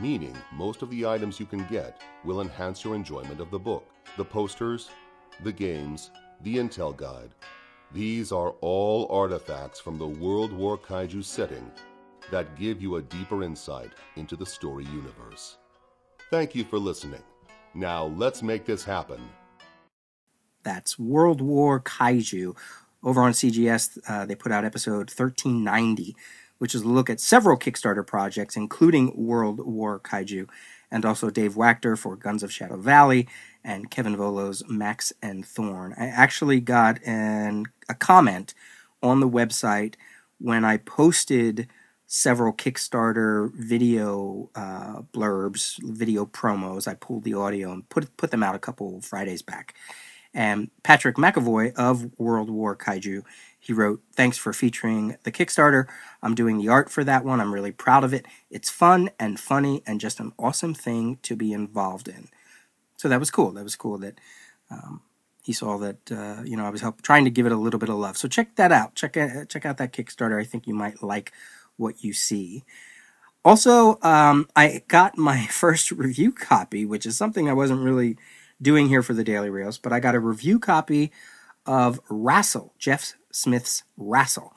meaning 0.00 0.36
most 0.52 0.82
of 0.82 0.90
the 0.90 1.06
items 1.06 1.38
you 1.38 1.46
can 1.46 1.64
get 1.66 2.00
will 2.24 2.40
enhance 2.40 2.82
your 2.82 2.96
enjoyment 2.96 3.40
of 3.40 3.52
the 3.52 3.58
book. 3.58 3.88
The 4.16 4.24
posters, 4.24 4.90
the 5.44 5.52
games, 5.52 6.10
the 6.42 6.56
intel 6.56 6.96
guide. 6.96 7.30
These 7.92 8.32
are 8.32 8.50
all 8.60 9.06
artifacts 9.10 9.80
from 9.80 9.98
the 9.98 10.06
World 10.06 10.52
War 10.52 10.76
Kaiju 10.76 11.24
setting 11.24 11.70
that 12.30 12.56
give 12.56 12.82
you 12.82 12.96
a 12.96 13.02
deeper 13.02 13.42
insight 13.42 13.92
into 14.16 14.36
the 14.36 14.46
story 14.46 14.84
universe. 14.84 15.56
Thank 16.30 16.54
you 16.54 16.64
for 16.64 16.78
listening. 16.78 17.22
Now 17.74 18.06
let's 18.06 18.42
make 18.42 18.64
this 18.64 18.84
happen. 18.84 19.20
That's 20.62 20.98
World 20.98 21.40
War 21.40 21.80
Kaiju 21.80 22.56
over 23.06 23.20
on 23.22 23.32
CGS, 23.32 23.98
uh, 24.08 24.26
they 24.26 24.34
put 24.34 24.50
out 24.50 24.64
episode 24.64 25.08
1390, 25.10 26.16
which 26.58 26.74
is 26.74 26.82
a 26.82 26.88
look 26.88 27.10
at 27.10 27.20
several 27.20 27.58
Kickstarter 27.58 28.06
projects, 28.06 28.56
including 28.56 29.12
World 29.16 29.60
War 29.64 30.00
Kaiju, 30.00 30.48
and 30.90 31.04
also 31.04 31.30
Dave 31.30 31.54
Wachter 31.54 31.98
for 31.98 32.16
Guns 32.16 32.42
of 32.42 32.52
Shadow 32.52 32.76
Valley 32.76 33.28
and 33.64 33.90
Kevin 33.90 34.16
Volo's 34.16 34.62
Max 34.68 35.12
and 35.20 35.44
Thorn. 35.44 35.94
I 35.98 36.06
actually 36.06 36.60
got 36.60 36.98
an, 37.04 37.66
a 37.88 37.94
comment 37.94 38.54
on 39.02 39.20
the 39.20 39.28
website 39.28 39.94
when 40.38 40.64
I 40.64 40.76
posted 40.76 41.68
several 42.06 42.52
Kickstarter 42.52 43.52
video 43.54 44.50
uh, 44.54 45.02
blurbs, 45.12 45.78
video 45.82 46.24
promos. 46.24 46.86
I 46.86 46.94
pulled 46.94 47.24
the 47.24 47.34
audio 47.34 47.72
and 47.72 47.88
put 47.88 48.16
put 48.16 48.30
them 48.30 48.42
out 48.42 48.54
a 48.54 48.60
couple 48.60 49.00
Fridays 49.00 49.42
back. 49.42 49.74
And 50.32 50.70
Patrick 50.82 51.16
McAvoy 51.16 51.74
of 51.76 52.10
World 52.18 52.50
War 52.50 52.76
Kaiju, 52.76 53.22
he 53.66 53.72
wrote, 53.72 54.00
Thanks 54.14 54.38
for 54.38 54.52
featuring 54.52 55.16
the 55.24 55.32
Kickstarter. 55.32 55.86
I'm 56.22 56.36
doing 56.36 56.56
the 56.56 56.68
art 56.68 56.88
for 56.88 57.02
that 57.02 57.24
one. 57.24 57.40
I'm 57.40 57.52
really 57.52 57.72
proud 57.72 58.04
of 58.04 58.14
it. 58.14 58.24
It's 58.48 58.70
fun 58.70 59.10
and 59.18 59.40
funny 59.40 59.82
and 59.84 60.00
just 60.00 60.20
an 60.20 60.32
awesome 60.38 60.72
thing 60.72 61.18
to 61.22 61.34
be 61.34 61.52
involved 61.52 62.06
in. 62.06 62.28
So 62.96 63.08
that 63.08 63.18
was 63.18 63.32
cool. 63.32 63.50
That 63.50 63.64
was 63.64 63.74
cool 63.74 63.98
that 63.98 64.20
um, 64.70 65.02
he 65.42 65.52
saw 65.52 65.78
that, 65.78 66.12
uh, 66.12 66.44
you 66.44 66.56
know, 66.56 66.64
I 66.64 66.70
was 66.70 66.80
help, 66.80 67.02
trying 67.02 67.24
to 67.24 67.30
give 67.30 67.44
it 67.44 67.50
a 67.50 67.56
little 67.56 67.80
bit 67.80 67.88
of 67.88 67.96
love. 67.96 68.16
So 68.16 68.28
check 68.28 68.54
that 68.54 68.70
out. 68.70 68.94
Check, 68.94 69.16
uh, 69.16 69.46
check 69.46 69.66
out 69.66 69.78
that 69.78 69.92
Kickstarter. 69.92 70.40
I 70.40 70.44
think 70.44 70.68
you 70.68 70.74
might 70.74 71.02
like 71.02 71.32
what 71.76 72.04
you 72.04 72.12
see. 72.12 72.62
Also, 73.44 73.98
um, 74.02 74.48
I 74.54 74.84
got 74.86 75.18
my 75.18 75.46
first 75.50 75.90
review 75.90 76.30
copy, 76.30 76.86
which 76.86 77.04
is 77.04 77.16
something 77.16 77.50
I 77.50 77.52
wasn't 77.52 77.82
really 77.82 78.16
doing 78.62 78.86
here 78.86 79.02
for 79.02 79.12
the 79.12 79.24
Daily 79.24 79.50
Rios, 79.50 79.76
but 79.76 79.92
I 79.92 79.98
got 79.98 80.14
a 80.14 80.20
review 80.20 80.60
copy 80.60 81.10
of 81.66 82.00
RASL, 82.08 82.70
Jeff 82.78 83.14
Smith's 83.36 83.82
RASL, 83.98 84.52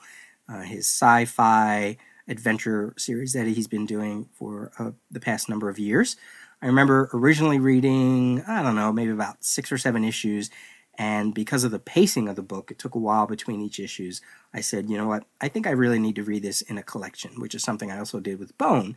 uh, 0.48 0.62
his 0.62 0.86
sci 0.86 1.26
fi 1.26 1.96
adventure 2.26 2.94
series 2.96 3.32
that 3.32 3.46
he's 3.46 3.68
been 3.68 3.86
doing 3.86 4.28
for 4.32 4.72
uh, 4.78 4.92
the 5.10 5.20
past 5.20 5.48
number 5.48 5.68
of 5.68 5.78
years. 5.78 6.16
I 6.62 6.66
remember 6.66 7.10
originally 7.12 7.58
reading, 7.58 8.42
I 8.46 8.62
don't 8.62 8.76
know, 8.76 8.92
maybe 8.92 9.10
about 9.10 9.44
six 9.44 9.70
or 9.72 9.78
seven 9.78 10.04
issues, 10.04 10.50
and 10.98 11.34
because 11.34 11.64
of 11.64 11.70
the 11.70 11.78
pacing 11.78 12.28
of 12.28 12.36
the 12.36 12.42
book, 12.42 12.70
it 12.70 12.78
took 12.78 12.94
a 12.94 12.98
while 12.98 13.26
between 13.26 13.60
each 13.60 13.80
issues. 13.80 14.20
I 14.52 14.60
said, 14.60 14.90
you 14.90 14.96
know 14.96 15.06
what, 15.06 15.24
I 15.40 15.48
think 15.48 15.66
I 15.66 15.70
really 15.70 15.98
need 15.98 16.16
to 16.16 16.24
read 16.24 16.42
this 16.42 16.62
in 16.62 16.78
a 16.78 16.82
collection, 16.82 17.40
which 17.40 17.54
is 17.54 17.62
something 17.62 17.90
I 17.90 17.98
also 17.98 18.20
did 18.20 18.38
with 18.38 18.56
Bone. 18.58 18.96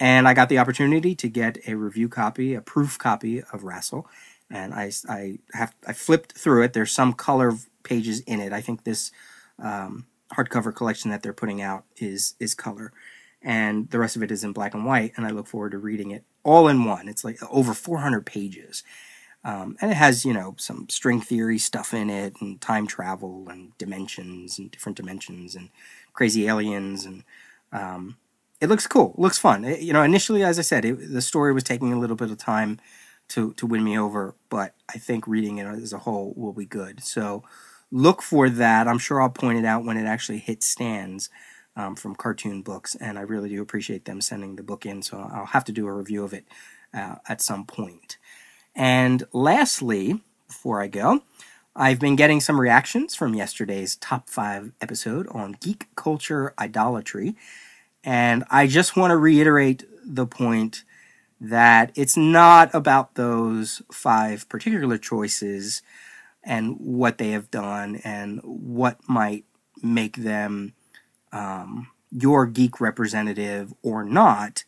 And 0.00 0.26
I 0.26 0.34
got 0.34 0.48
the 0.48 0.58
opportunity 0.58 1.14
to 1.14 1.28
get 1.28 1.58
a 1.68 1.74
review 1.74 2.08
copy, 2.08 2.54
a 2.54 2.60
proof 2.60 2.98
copy 2.98 3.40
of 3.40 3.62
RASL, 3.62 4.04
and 4.50 4.74
I, 4.74 4.90
I 5.08 5.38
have 5.54 5.74
I 5.86 5.92
flipped 5.92 6.32
through 6.32 6.64
it. 6.64 6.72
There's 6.72 6.92
some 6.92 7.12
color 7.12 7.54
pages 7.82 8.20
in 8.20 8.40
it. 8.40 8.52
I 8.52 8.60
think 8.60 8.84
this 8.84 9.10
um, 9.58 10.06
hardcover 10.34 10.74
collection 10.74 11.10
that 11.10 11.22
they're 11.22 11.32
putting 11.32 11.62
out 11.62 11.84
is 11.96 12.34
is 12.40 12.54
color, 12.54 12.92
and 13.42 13.88
the 13.90 13.98
rest 13.98 14.16
of 14.16 14.22
it 14.22 14.30
is 14.30 14.44
in 14.44 14.52
black 14.52 14.74
and 14.74 14.84
white. 14.84 15.12
And 15.16 15.26
I 15.26 15.30
look 15.30 15.46
forward 15.46 15.72
to 15.72 15.78
reading 15.78 16.10
it 16.10 16.24
all 16.42 16.68
in 16.68 16.84
one. 16.84 17.08
It's 17.08 17.24
like 17.24 17.38
over 17.50 17.74
400 17.74 18.26
pages, 18.26 18.82
um, 19.44 19.76
and 19.80 19.90
it 19.90 19.94
has 19.96 20.24
you 20.24 20.32
know 20.32 20.54
some 20.58 20.88
string 20.88 21.20
theory 21.20 21.58
stuff 21.58 21.94
in 21.94 22.10
it, 22.10 22.34
and 22.40 22.60
time 22.60 22.86
travel, 22.86 23.48
and 23.48 23.76
dimensions, 23.78 24.58
and 24.58 24.70
different 24.70 24.96
dimensions, 24.96 25.54
and 25.54 25.70
crazy 26.12 26.46
aliens, 26.46 27.04
and 27.04 27.24
um, 27.72 28.16
it 28.60 28.68
looks 28.68 28.86
cool. 28.86 29.14
It 29.16 29.20
looks 29.20 29.38
fun. 29.38 29.64
It, 29.64 29.80
you 29.80 29.92
know, 29.92 30.02
initially, 30.02 30.44
as 30.44 30.58
I 30.58 30.62
said, 30.62 30.84
it, 30.84 31.12
the 31.12 31.22
story 31.22 31.52
was 31.52 31.64
taking 31.64 31.92
a 31.92 31.98
little 31.98 32.16
bit 32.16 32.30
of 32.30 32.38
time 32.38 32.78
to 33.28 33.52
to 33.54 33.66
win 33.66 33.84
me 33.84 33.98
over, 33.98 34.34
but 34.48 34.74
I 34.88 34.98
think 34.98 35.26
reading 35.26 35.58
it 35.58 35.66
as 35.66 35.92
a 35.92 35.98
whole 35.98 36.32
will 36.36 36.52
be 36.52 36.66
good. 36.66 37.02
So 37.02 37.42
look 37.92 38.22
for 38.22 38.48
that. 38.48 38.88
I'm 38.88 38.98
sure 38.98 39.20
I'll 39.20 39.30
point 39.30 39.58
it 39.58 39.64
out 39.64 39.84
when 39.84 39.96
it 39.96 40.06
actually 40.06 40.38
hits 40.38 40.66
stands 40.66 41.30
um, 41.76 41.94
from 41.94 42.16
Cartoon 42.16 42.62
Books, 42.62 42.96
and 42.96 43.18
I 43.18 43.22
really 43.22 43.50
do 43.50 43.62
appreciate 43.62 44.06
them 44.06 44.20
sending 44.20 44.56
the 44.56 44.62
book 44.62 44.84
in. 44.84 45.02
So 45.02 45.18
I'll 45.32 45.46
have 45.46 45.64
to 45.66 45.72
do 45.72 45.86
a 45.86 45.92
review 45.92 46.24
of 46.24 46.32
it 46.32 46.46
uh, 46.92 47.16
at 47.28 47.40
some 47.40 47.64
point. 47.64 48.16
And 48.74 49.24
lastly, 49.32 50.20
before 50.48 50.82
I 50.82 50.88
go, 50.88 51.22
I've 51.76 52.00
been 52.00 52.16
getting 52.16 52.40
some 52.40 52.60
reactions 52.60 53.14
from 53.14 53.34
yesterday's 53.34 53.96
top 53.96 54.28
five 54.28 54.72
episode 54.80 55.26
on 55.28 55.56
geek 55.60 55.86
culture 55.94 56.54
idolatry, 56.58 57.36
and 58.02 58.44
I 58.50 58.66
just 58.66 58.96
want 58.96 59.10
to 59.10 59.16
reiterate 59.16 59.84
the 60.04 60.26
point 60.26 60.84
that 61.40 61.92
it's 61.94 62.16
not 62.16 62.74
about 62.74 63.14
those 63.14 63.82
five 63.90 64.48
particular 64.48 64.96
choices 64.96 65.82
and 66.44 66.76
what 66.78 67.18
they 67.18 67.30
have 67.30 67.50
done 67.50 67.96
and 68.04 68.40
what 68.42 68.98
might 69.08 69.44
make 69.82 70.16
them 70.16 70.74
um, 71.32 71.88
your 72.10 72.46
geek 72.46 72.80
representative 72.80 73.72
or 73.82 74.04
not. 74.04 74.64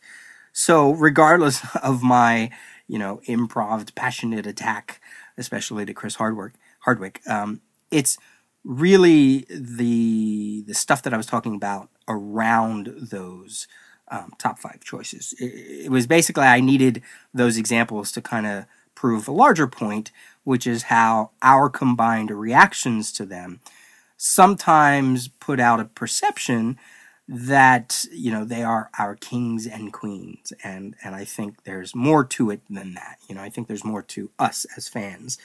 So, 0.51 0.91
regardless 0.91 1.61
of 1.83 2.01
my, 2.01 2.49
you 2.87 2.99
know, 2.99 3.21
improv 3.27 3.93
passionate 3.95 4.47
attack, 4.47 5.01
especially 5.37 5.85
to 5.85 5.93
Chris 5.93 6.15
Hardwick, 6.15 6.53
Hardwick, 6.79 7.21
um, 7.27 7.61
it's 7.91 8.17
really 8.63 9.45
the 9.49 10.63
the 10.65 10.73
stuff 10.73 11.03
that 11.03 11.13
I 11.13 11.17
was 11.17 11.27
talking 11.27 11.55
about 11.55 11.89
around 12.07 12.93
those 12.97 13.67
um, 14.09 14.33
top 14.37 14.59
five 14.59 14.81
choices. 14.83 15.33
It, 15.39 15.85
it 15.85 15.91
was 15.91 16.07
basically 16.07 16.43
I 16.45 16.61
needed 16.61 17.01
those 17.33 17.57
examples 17.57 18.11
to 18.13 18.21
kind 18.21 18.45
of 18.47 18.65
prove 18.95 19.27
a 19.27 19.31
larger 19.31 19.67
point, 19.67 20.11
which 20.43 20.65
is 20.65 20.83
how 20.83 21.31
our 21.41 21.69
combined 21.69 22.31
reactions 22.31 23.11
to 23.13 23.25
them 23.25 23.59
sometimes 24.17 25.27
put 25.27 25.59
out 25.59 25.79
a 25.79 25.85
perception 25.85 26.77
that 27.27 28.05
you 28.11 28.31
know 28.31 28.45
they 28.45 28.63
are 28.63 28.89
our 28.99 29.15
kings 29.15 29.65
and 29.67 29.91
queens. 29.91 30.53
And 30.63 30.95
and 31.03 31.15
I 31.15 31.25
think 31.25 31.63
there's 31.63 31.95
more 31.95 32.23
to 32.25 32.51
it 32.51 32.61
than 32.69 32.93
that. 32.93 33.17
You 33.27 33.35
know 33.35 33.41
I 33.41 33.49
think 33.49 33.67
there's 33.67 33.83
more 33.83 34.03
to 34.03 34.31
us 34.39 34.65
as 34.77 34.87
fans 34.87 35.37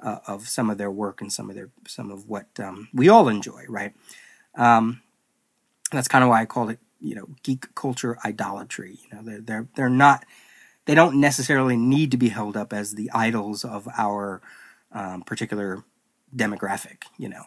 uh, 0.00 0.18
of 0.26 0.48
some 0.48 0.70
of 0.70 0.78
their 0.78 0.90
work 0.90 1.20
and 1.20 1.32
some 1.32 1.48
of 1.48 1.56
their 1.56 1.70
some 1.86 2.10
of 2.10 2.28
what 2.28 2.46
um, 2.58 2.88
we 2.92 3.08
all 3.08 3.28
enjoy 3.28 3.64
right? 3.68 3.92
Um, 4.56 5.02
that's 5.92 6.08
kind 6.08 6.24
of 6.24 6.30
why 6.30 6.42
I 6.42 6.46
called 6.46 6.70
it 6.70 6.80
you 7.00 7.14
know 7.14 7.28
geek 7.42 7.74
culture 7.74 8.18
idolatry. 8.24 8.98
You 9.04 9.16
know 9.16 9.22
they're 9.22 9.40
they're 9.40 9.68
they're 9.76 9.88
not 9.88 10.24
they 10.86 10.94
don't 10.94 11.20
necessarily 11.20 11.76
need 11.76 12.10
to 12.10 12.16
be 12.16 12.28
held 12.28 12.56
up 12.56 12.72
as 12.72 12.94
the 12.94 13.10
idols 13.12 13.64
of 13.64 13.88
our 13.96 14.40
um, 14.92 15.22
particular 15.22 15.84
demographic 16.34 17.02
you 17.18 17.28
know 17.28 17.44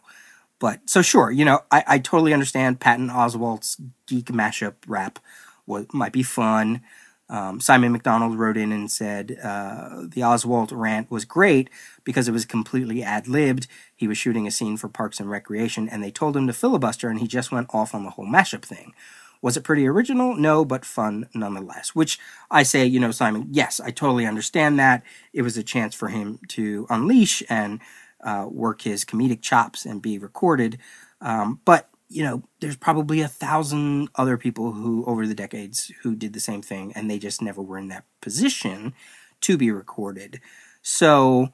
but 0.59 0.79
so 0.85 1.01
sure 1.01 1.31
you 1.31 1.45
know 1.45 1.61
I, 1.71 1.83
I 1.87 1.99
totally 1.99 2.33
understand 2.33 2.79
Patton 2.79 3.09
Oswalt's 3.09 3.77
geek 4.07 4.27
mashup 4.27 4.75
rap 4.87 5.19
what 5.65 5.93
might 5.93 6.13
be 6.13 6.23
fun 6.23 6.81
um, 7.29 7.59
Simon 7.59 7.91
McDonald 7.91 8.37
wrote 8.37 8.57
in 8.57 8.71
and 8.71 8.91
said 8.91 9.37
uh, 9.41 10.03
the 10.03 10.21
Oswalt 10.21 10.69
rant 10.71 11.09
was 11.09 11.25
great 11.25 11.69
because 12.03 12.27
it 12.27 12.31
was 12.31 12.45
completely 12.45 13.01
ad 13.01 13.27
libbed. 13.27 13.67
He 13.95 14.07
was 14.07 14.17
shooting 14.17 14.45
a 14.45 14.51
scene 14.51 14.77
for 14.77 14.89
Parks 14.89 15.19
and 15.19 15.29
Recreation, 15.29 15.87
and 15.87 16.03
they 16.03 16.11
told 16.11 16.35
him 16.35 16.47
to 16.47 16.53
filibuster, 16.53 17.09
and 17.09 17.19
he 17.19 17.27
just 17.27 17.51
went 17.51 17.73
off 17.73 17.95
on 17.95 18.03
the 18.03 18.11
whole 18.11 18.27
mashup 18.27 18.63
thing. 18.63 18.93
Was 19.43 19.57
it 19.57 19.65
pretty 19.65 19.85
original? 19.85 20.37
No, 20.37 20.63
but 20.63 20.85
fun 20.85 21.27
nonetheless. 21.35 21.93
Which 21.93 22.17
I 22.49 22.63
say, 22.63 22.85
you 22.85 22.97
know, 22.97 23.11
Simon, 23.11 23.49
yes, 23.51 23.81
I 23.81 23.91
totally 23.91 24.25
understand 24.25 24.79
that. 24.79 25.03
It 25.33 25.41
was 25.41 25.57
a 25.57 25.63
chance 25.63 25.93
for 25.93 26.07
him 26.07 26.39
to 26.47 26.87
unleash 26.89 27.43
and 27.49 27.81
uh, 28.23 28.47
work 28.49 28.83
his 28.83 29.03
comedic 29.03 29.41
chops 29.41 29.85
and 29.85 30.01
be 30.01 30.17
recorded. 30.17 30.77
Um, 31.19 31.59
but, 31.65 31.89
you 32.07 32.23
know, 32.23 32.43
there's 32.61 32.77
probably 32.77 33.19
a 33.19 33.27
thousand 33.27 34.07
other 34.15 34.37
people 34.37 34.71
who, 34.71 35.03
over 35.03 35.27
the 35.27 35.35
decades, 35.35 35.91
who 36.03 36.15
did 36.15 36.31
the 36.31 36.39
same 36.39 36.61
thing 36.61 36.93
and 36.95 37.11
they 37.11 37.19
just 37.19 37.41
never 37.41 37.61
were 37.61 37.77
in 37.77 37.89
that 37.89 38.05
position 38.21 38.93
to 39.41 39.57
be 39.57 39.69
recorded. 39.71 40.39
So 40.81 41.49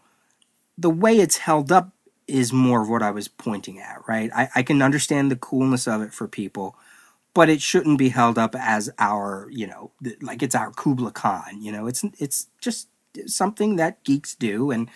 the 0.77 0.91
way 0.91 1.17
it's 1.17 1.37
held 1.37 1.71
up 1.71 1.89
is 2.27 2.53
more 2.53 2.83
of 2.83 2.89
what 2.89 3.01
I 3.01 3.09
was 3.09 3.27
pointing 3.27 3.79
at, 3.79 4.07
right? 4.07 4.29
I, 4.35 4.49
I 4.57 4.61
can 4.61 4.83
understand 4.83 5.31
the 5.31 5.35
coolness 5.35 5.87
of 5.87 6.03
it 6.03 6.13
for 6.13 6.27
people 6.27 6.77
but 7.33 7.49
it 7.49 7.61
shouldn't 7.61 7.97
be 7.97 8.09
held 8.09 8.37
up 8.37 8.55
as 8.55 8.89
our, 8.97 9.47
you 9.51 9.67
know, 9.67 9.91
like 10.21 10.41
it's 10.41 10.55
our 10.55 10.71
Kubla 10.71 11.11
Khan. 11.11 11.61
You 11.61 11.71
know, 11.71 11.87
it's 11.87 12.03
it's 12.17 12.47
just 12.59 12.89
something 13.25 13.75
that 13.75 14.03
geeks 14.03 14.35
do, 14.35 14.71
and 14.71 14.89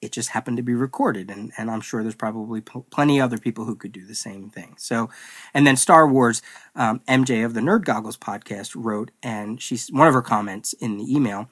it 0.00 0.12
just 0.12 0.30
happened 0.30 0.56
to 0.56 0.62
be 0.62 0.74
recorded. 0.74 1.30
And 1.30 1.52
and 1.58 1.70
I'm 1.70 1.80
sure 1.80 2.02
there's 2.02 2.14
probably 2.14 2.60
pl- 2.60 2.86
plenty 2.90 3.20
other 3.20 3.38
people 3.38 3.64
who 3.64 3.76
could 3.76 3.92
do 3.92 4.06
the 4.06 4.14
same 4.14 4.50
thing. 4.50 4.74
So, 4.78 5.10
and 5.52 5.66
then 5.66 5.76
Star 5.76 6.08
Wars, 6.08 6.42
um, 6.74 7.00
MJ 7.08 7.44
of 7.44 7.54
the 7.54 7.60
Nerd 7.60 7.84
Goggles 7.84 8.16
podcast 8.16 8.72
wrote, 8.74 9.10
and 9.22 9.60
she's 9.60 9.88
one 9.88 10.08
of 10.08 10.14
her 10.14 10.22
comments 10.22 10.72
in 10.74 10.96
the 10.96 11.14
email 11.14 11.48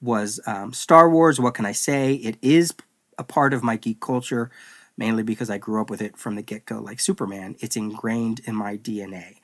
was 0.00 0.40
um, 0.46 0.72
Star 0.72 1.10
Wars. 1.10 1.40
What 1.40 1.54
can 1.54 1.66
I 1.66 1.72
say? 1.72 2.14
It 2.14 2.36
is 2.42 2.74
a 3.18 3.24
part 3.24 3.54
of 3.54 3.62
my 3.62 3.76
geek 3.76 4.00
culture 4.00 4.50
mainly 4.96 5.22
because 5.22 5.50
I 5.50 5.58
grew 5.58 5.80
up 5.80 5.90
with 5.90 6.00
it 6.00 6.16
from 6.16 6.36
the 6.36 6.42
get 6.42 6.64
go, 6.64 6.80
like 6.80 7.00
Superman. 7.00 7.56
It's 7.60 7.76
ingrained 7.76 8.40
in 8.46 8.54
my 8.54 8.76
DNA. 8.76 9.36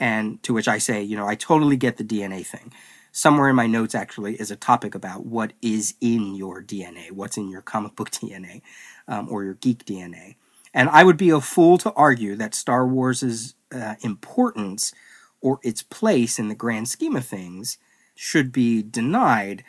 And 0.00 0.42
to 0.44 0.54
which 0.54 0.66
I 0.66 0.78
say, 0.78 1.02
you 1.02 1.16
know, 1.16 1.28
I 1.28 1.34
totally 1.34 1.76
get 1.76 1.98
the 1.98 2.04
DNA 2.04 2.44
thing. 2.44 2.72
Somewhere 3.12 3.50
in 3.50 3.56
my 3.56 3.66
notes, 3.66 3.94
actually, 3.94 4.34
is 4.40 4.50
a 4.50 4.56
topic 4.56 4.94
about 4.94 5.26
what 5.26 5.52
is 5.60 5.94
in 6.00 6.34
your 6.34 6.62
DNA, 6.62 7.12
what's 7.12 7.36
in 7.36 7.50
your 7.50 7.60
comic 7.60 7.94
book 7.94 8.10
DNA 8.10 8.62
um, 9.06 9.28
or 9.30 9.44
your 9.44 9.54
geek 9.54 9.84
DNA. 9.84 10.36
And 10.72 10.88
I 10.88 11.04
would 11.04 11.16
be 11.18 11.30
a 11.30 11.40
fool 11.40 11.76
to 11.78 11.92
argue 11.92 12.34
that 12.36 12.54
Star 12.54 12.86
Wars' 12.86 13.54
uh, 13.72 13.96
importance 14.00 14.94
or 15.40 15.58
its 15.62 15.82
place 15.82 16.38
in 16.38 16.48
the 16.48 16.54
grand 16.54 16.88
scheme 16.88 17.16
of 17.16 17.26
things 17.26 17.76
should 18.14 18.52
be 18.52 18.82
denied. 18.82 19.64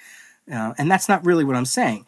Uh, 0.52 0.74
and 0.78 0.89
that's 0.89 1.10
not 1.10 1.26
really 1.26 1.44
what 1.44 1.56
I'm 1.56 1.65
saying. 1.65 2.06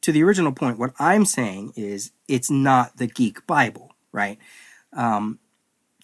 To 0.00 0.12
the 0.12 0.22
original 0.24 0.52
point, 0.52 0.78
what 0.78 0.94
I'm 0.98 1.24
saying 1.24 1.74
is 1.76 2.10
it's 2.26 2.50
not 2.50 2.96
the 2.96 3.06
geek 3.06 3.46
Bible, 3.46 3.94
right? 4.10 4.38
Um, 4.92 5.38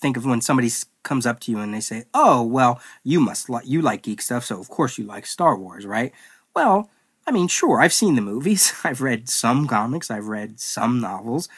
think 0.01 0.17
of 0.17 0.25
when 0.25 0.41
somebody 0.41 0.69
comes 1.09 1.27
up 1.27 1.41
to 1.41 1.53
you 1.53 1.59
and 1.61 1.75
they 1.75 1.81
say, 1.81 2.05
"Oh, 2.15 2.43
well, 2.45 2.81
you 3.05 3.21
must 3.21 3.51
like 3.51 3.67
you 3.67 3.83
like 3.83 4.03
geek 4.03 4.23
stuff, 4.23 4.45
so 4.45 4.61
of 4.61 4.69
course 4.71 4.99
you 4.99 5.05
like 5.07 5.27
Star 5.27 5.57
Wars, 5.59 5.87
right?" 5.87 6.13
Well, 6.55 6.91
I 7.27 7.33
mean, 7.33 7.49
sure, 7.49 7.81
I've 7.81 7.93
seen 7.93 8.15
the 8.17 8.23
movies, 8.23 8.73
I've 8.85 9.01
read 9.03 9.29
some 9.29 9.67
comics, 9.69 10.11
I've 10.11 10.29
read 10.29 10.61
some 10.61 11.01
novels, 11.01 11.49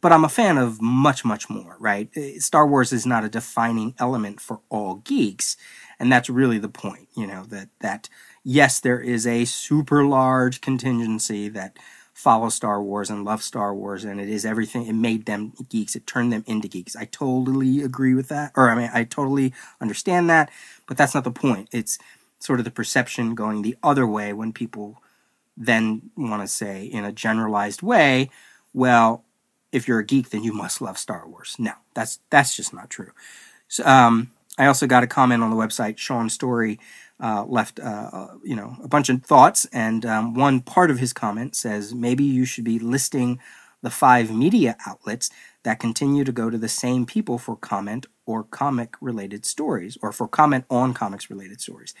but 0.00 0.12
I'm 0.12 0.24
a 0.24 0.28
fan 0.28 0.58
of 0.58 0.80
much, 0.82 1.24
much 1.24 1.48
more, 1.50 1.76
right? 1.80 2.08
Eh, 2.16 2.38
Star 2.38 2.66
Wars 2.66 2.92
is 2.92 3.06
not 3.06 3.24
a 3.24 3.28
defining 3.28 3.94
element 3.98 4.40
for 4.40 4.60
all 4.68 4.96
geeks, 4.96 5.56
and 5.98 6.12
that's 6.12 6.30
really 6.30 6.58
the 6.58 6.68
point, 6.68 7.08
you 7.16 7.26
know, 7.26 7.44
that 7.46 7.68
that 7.80 8.08
yes, 8.44 8.80
there 8.80 9.00
is 9.00 9.26
a 9.26 9.44
super 9.46 10.04
large 10.04 10.60
contingency 10.60 11.48
that 11.48 11.78
follow 12.16 12.48
Star 12.48 12.82
Wars 12.82 13.10
and 13.10 13.26
love 13.26 13.42
Star 13.42 13.74
Wars, 13.74 14.02
and 14.02 14.18
it 14.18 14.30
is 14.30 14.46
everything. 14.46 14.86
It 14.86 14.94
made 14.94 15.26
them 15.26 15.52
geeks. 15.68 15.94
It 15.94 16.06
turned 16.06 16.32
them 16.32 16.44
into 16.46 16.66
geeks. 16.66 16.96
I 16.96 17.04
totally 17.04 17.82
agree 17.82 18.14
with 18.14 18.28
that, 18.28 18.52
or 18.56 18.70
I 18.70 18.74
mean, 18.74 18.90
I 18.92 19.04
totally 19.04 19.52
understand 19.82 20.30
that, 20.30 20.50
but 20.86 20.96
that's 20.96 21.14
not 21.14 21.24
the 21.24 21.30
point. 21.30 21.68
It's 21.72 21.98
sort 22.38 22.58
of 22.58 22.64
the 22.64 22.70
perception 22.70 23.34
going 23.34 23.60
the 23.60 23.76
other 23.82 24.06
way 24.06 24.32
when 24.32 24.54
people 24.54 25.02
then 25.58 26.10
want 26.16 26.40
to 26.40 26.48
say 26.48 26.86
in 26.86 27.04
a 27.04 27.12
generalized 27.12 27.82
way, 27.82 28.30
well, 28.72 29.22
if 29.70 29.86
you're 29.86 29.98
a 29.98 30.04
geek, 30.04 30.30
then 30.30 30.42
you 30.42 30.54
must 30.54 30.80
love 30.80 30.96
Star 30.96 31.28
Wars. 31.28 31.56
No, 31.58 31.72
that's 31.92 32.20
that's 32.30 32.56
just 32.56 32.72
not 32.72 32.88
true. 32.88 33.12
So, 33.68 33.84
um, 33.84 34.30
I 34.58 34.66
also 34.66 34.86
got 34.86 35.02
a 35.02 35.06
comment 35.06 35.42
on 35.42 35.50
the 35.50 35.56
website. 35.56 35.98
Sean 35.98 36.30
Story 36.30 36.78
uh, 37.22 37.44
left, 37.44 37.80
uh, 37.80 38.10
uh, 38.12 38.34
you 38.42 38.56
know, 38.56 38.76
a 38.82 38.88
bunch 38.88 39.08
of 39.08 39.22
thoughts, 39.22 39.66
and 39.72 40.04
um, 40.04 40.34
one 40.34 40.60
part 40.60 40.90
of 40.90 40.98
his 40.98 41.12
comment 41.12 41.54
says 41.56 41.94
maybe 41.94 42.24
you 42.24 42.44
should 42.44 42.64
be 42.64 42.78
listing 42.78 43.38
the 43.82 43.90
five 43.90 44.30
media 44.30 44.76
outlets 44.86 45.30
that 45.62 45.78
continue 45.78 46.24
to 46.24 46.32
go 46.32 46.50
to 46.50 46.58
the 46.58 46.68
same 46.68 47.06
people 47.06 47.38
for 47.38 47.56
comment 47.56 48.06
or 48.24 48.42
comic 48.42 48.94
related 49.00 49.44
stories, 49.46 49.96
or 50.02 50.12
for 50.12 50.26
comment 50.26 50.64
on 50.68 50.92
comics 50.92 51.30
related 51.30 51.60
stories. 51.60 51.94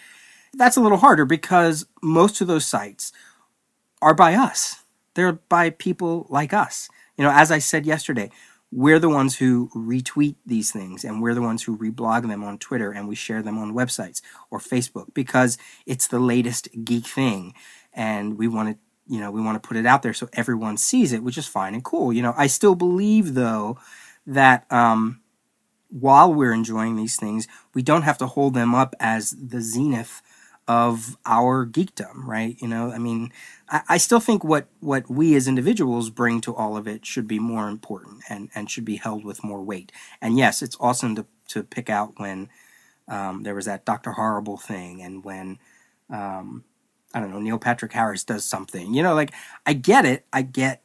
That's 0.52 0.76
a 0.76 0.80
little 0.80 0.98
harder 0.98 1.24
because 1.24 1.86
most 2.02 2.40
of 2.40 2.48
those 2.48 2.66
sites 2.66 3.12
are 4.02 4.14
by 4.14 4.34
us. 4.34 4.82
They're 5.14 5.32
by 5.32 5.70
people 5.70 6.26
like 6.28 6.52
us. 6.52 6.88
You 7.16 7.24
know, 7.24 7.30
as 7.30 7.50
I 7.50 7.58
said 7.58 7.86
yesterday, 7.86 8.30
we're 8.76 8.98
the 8.98 9.08
ones 9.08 9.38
who 9.38 9.70
retweet 9.74 10.36
these 10.44 10.70
things 10.70 11.02
and 11.02 11.22
we're 11.22 11.32
the 11.32 11.40
ones 11.40 11.62
who 11.62 11.78
reblog 11.78 12.28
them 12.28 12.44
on 12.44 12.58
Twitter 12.58 12.92
and 12.92 13.08
we 13.08 13.14
share 13.14 13.40
them 13.40 13.56
on 13.56 13.72
websites 13.72 14.20
or 14.50 14.58
Facebook 14.58 15.14
because 15.14 15.56
it's 15.86 16.06
the 16.08 16.18
latest 16.18 16.68
geek 16.84 17.06
thing 17.06 17.54
and 17.94 18.36
we 18.36 18.46
want 18.46 18.68
to 18.68 18.78
you 19.08 19.18
know 19.18 19.30
we 19.30 19.40
want 19.40 19.60
to 19.60 19.66
put 19.66 19.78
it 19.78 19.86
out 19.86 20.02
there 20.02 20.12
so 20.12 20.28
everyone 20.34 20.76
sees 20.76 21.14
it 21.14 21.22
which 21.22 21.38
is 21.38 21.46
fine 21.46 21.72
and 21.72 21.84
cool. 21.84 22.12
You 22.12 22.20
know 22.20 22.34
I 22.36 22.48
still 22.48 22.74
believe 22.74 23.32
though 23.32 23.78
that 24.26 24.70
um, 24.70 25.22
while 25.88 26.34
we're 26.34 26.52
enjoying 26.52 26.96
these 26.96 27.16
things 27.16 27.48
we 27.72 27.80
don't 27.82 28.02
have 28.02 28.18
to 28.18 28.26
hold 28.26 28.52
them 28.52 28.74
up 28.74 28.94
as 29.00 29.30
the 29.30 29.62
zenith 29.62 30.20
of 30.68 31.16
our 31.24 31.64
geekdom, 31.64 32.24
right? 32.24 32.56
You 32.60 32.68
know, 32.68 32.90
I 32.90 32.98
mean, 32.98 33.32
I, 33.68 33.82
I, 33.90 33.96
still 33.98 34.18
think 34.18 34.42
what 34.42 34.66
what 34.80 35.08
we 35.08 35.36
as 35.36 35.46
individuals 35.46 36.10
bring 36.10 36.40
to 36.40 36.54
all 36.54 36.76
of 36.76 36.88
it 36.88 37.06
should 37.06 37.28
be 37.28 37.38
more 37.38 37.68
important 37.68 38.24
and 38.28 38.50
and 38.54 38.68
should 38.68 38.84
be 38.84 38.96
held 38.96 39.24
with 39.24 39.44
more 39.44 39.62
weight. 39.62 39.92
And 40.20 40.36
yes, 40.36 40.62
it's 40.62 40.76
awesome 40.80 41.14
to 41.16 41.26
to 41.48 41.62
pick 41.62 41.88
out 41.88 42.14
when 42.16 42.48
um, 43.06 43.44
there 43.44 43.54
was 43.54 43.66
that 43.66 43.84
Doctor 43.84 44.12
Horrible 44.12 44.56
thing, 44.56 45.02
and 45.02 45.24
when 45.24 45.58
um, 46.10 46.64
I 47.14 47.20
don't 47.20 47.30
know 47.30 47.40
Neil 47.40 47.58
Patrick 47.58 47.92
Harris 47.92 48.24
does 48.24 48.44
something. 48.44 48.92
You 48.92 49.04
know, 49.04 49.14
like 49.14 49.32
I 49.64 49.72
get 49.72 50.04
it, 50.04 50.26
I 50.32 50.42
get 50.42 50.82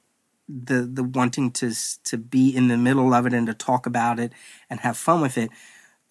the 0.47 0.81
the 0.81 1.03
wanting 1.03 1.51
to 1.51 1.73
to 2.03 2.17
be 2.17 2.55
in 2.55 2.67
the 2.67 2.77
middle 2.77 3.13
of 3.13 3.25
it 3.25 3.33
and 3.33 3.47
to 3.47 3.53
talk 3.53 3.85
about 3.87 4.19
it 4.19 4.31
and 4.69 4.81
have 4.81 4.97
fun 4.97 5.21
with 5.21 5.37
it 5.37 5.49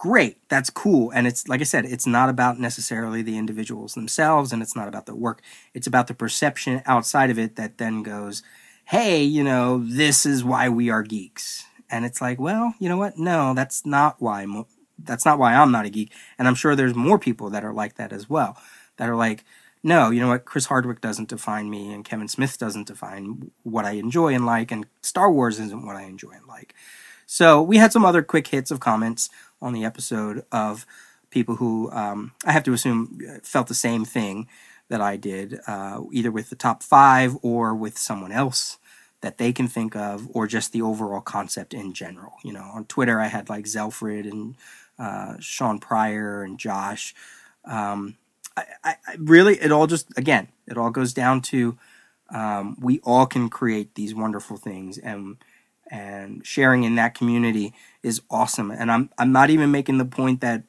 great 0.01 0.39
that's 0.49 0.71
cool. 0.71 1.11
And 1.11 1.27
it's 1.27 1.47
like 1.47 1.61
i 1.61 1.65
said 1.65 1.85
it's 1.85 2.07
not 2.07 2.31
about 2.31 2.59
necessarily 2.59 3.21
the 3.21 3.37
individuals 3.37 3.93
themselves 3.93 4.51
and 4.51 4.63
it's 4.63 4.75
not 4.75 4.89
about 4.89 5.05
the 5.05 5.15
work. 5.15 5.43
It's 5.75 5.87
about 5.87 6.07
the 6.07 6.15
perception 6.15 6.81
outside 6.87 7.29
of 7.29 7.39
it 7.39 7.57
that 7.57 7.77
then 7.77 8.03
goes 8.03 8.43
hey 8.87 9.23
you 9.23 9.45
know 9.45 9.79
this 9.85 10.25
is 10.25 10.43
why 10.43 10.71
we 10.71 10.89
are 10.89 11.03
geeks. 11.03 11.65
And 11.91 12.07
it's 12.07 12.23
like 12.23 12.41
well 12.41 12.75
you 12.79 12.89
know 12.89 12.97
what? 12.97 13.19
No 13.19 13.53
that's 13.53 13.85
not 13.85 14.17
why 14.21 14.47
mo- 14.47 14.69
that's 14.99 15.27
not 15.27 15.39
why 15.39 15.55
i'm 15.55 15.71
not 15.71 15.85
a 15.85 15.91
geek. 15.91 16.11
And 16.39 16.49
i'm 16.49 16.55
sure 16.55 16.75
there's 16.75 16.95
more 16.95 17.19
people 17.19 17.51
that 17.51 17.63
are 17.63 17.75
like 17.75 17.97
that 17.97 18.11
as 18.11 18.27
well 18.31 18.57
that 18.97 19.09
are 19.11 19.17
like 19.17 19.45
no, 19.83 20.11
you 20.11 20.21
know 20.21 20.29
what? 20.29 20.45
Chris 20.45 20.67
Hardwick 20.67 21.01
doesn't 21.01 21.31
define 21.31 21.71
me, 21.71 21.91
and 21.91 22.05
Kevin 22.05 22.29
Smith 22.29 22.59
doesn't 22.59 22.87
define 22.87 23.51
what 23.63 23.87
I 23.87 23.93
enjoy 23.93 24.35
and 24.35 24.45
like, 24.45 24.71
and 24.71 24.85
Star 25.01 25.33
Wars 25.33 25.59
isn't 25.59 25.87
what 25.87 25.97
I 25.97 26.03
enjoy 26.03 26.33
and 26.33 26.47
like. 26.47 26.75
So 27.25 27.63
we 27.63 27.77
had 27.77 27.93
some 27.93 28.05
other 28.05 28.25
quick 28.25 28.49
hits 28.49 28.73
of 28.73 28.81
comments 28.81 29.31
on 29.61 29.73
the 29.73 29.85
episode 29.85 30.45
of 30.53 30.87
people 31.31 31.57
who 31.57 31.91
um, 31.93 32.33
I 32.45 32.53
have 32.53 32.65
to 32.65 32.73
assume 32.73 33.21
felt 33.43 33.69
the 33.69 33.75
same 33.75 34.05
thing 34.05 34.49
that 34.89 35.01
I 35.01 35.17
did, 35.17 35.61
uh, 35.67 36.03
either 36.13 36.31
with 36.31 36.51
the 36.51 36.57
top 36.57 36.83
five 36.83 37.37
or 37.43 37.75
with 37.75 37.97
someone 37.97 38.33
else 38.33 38.79
that 39.21 39.39
they 39.39 39.53
can 39.53 39.69
think 39.69 39.95
of, 39.95 40.29
or 40.33 40.47
just 40.47 40.73
the 40.73 40.83
overall 40.83 41.21
concept 41.21 41.75
in 41.75 41.93
general. 41.93 42.33
You 42.43 42.53
know, 42.53 42.71
on 42.75 42.87
Twitter 42.87 43.21
I 43.21 43.29
had 43.29 43.49
like 43.49 43.67
Zelfrid 43.67 44.29
and 44.29 44.57
uh, 44.99 45.37
Sean 45.39 45.79
Pryor 45.79 46.43
and 46.43 46.59
Josh. 46.59 47.15
Um, 47.65 48.17
I, 48.57 48.65
I, 48.85 48.97
really, 49.19 49.55
it 49.61 49.73
all 49.73 49.87
just 49.87 50.07
again, 50.17 50.49
it 50.67 50.77
all 50.77 50.91
goes 50.91 51.13
down 51.13 51.43
to 51.43 51.79
um, 52.35 52.77
we 52.81 53.01
all 53.01 53.27
can 53.27 53.49
create 53.49 53.95
these 53.95 54.15
wonderful 54.15 54.57
things, 54.57 54.99
and 54.99 55.37
and 55.91 56.47
sharing 56.47 56.85
in 56.85 56.97
that 56.97 57.15
community 57.15 57.75
is 58.03 58.23
awesome. 58.31 58.71
And 58.71 58.91
I'm 58.91 59.11
I'm 59.19 59.33
not 59.33 59.51
even 59.51 59.71
making 59.71 59.99
the 59.99 60.05
point 60.05 60.41
that 60.41 60.65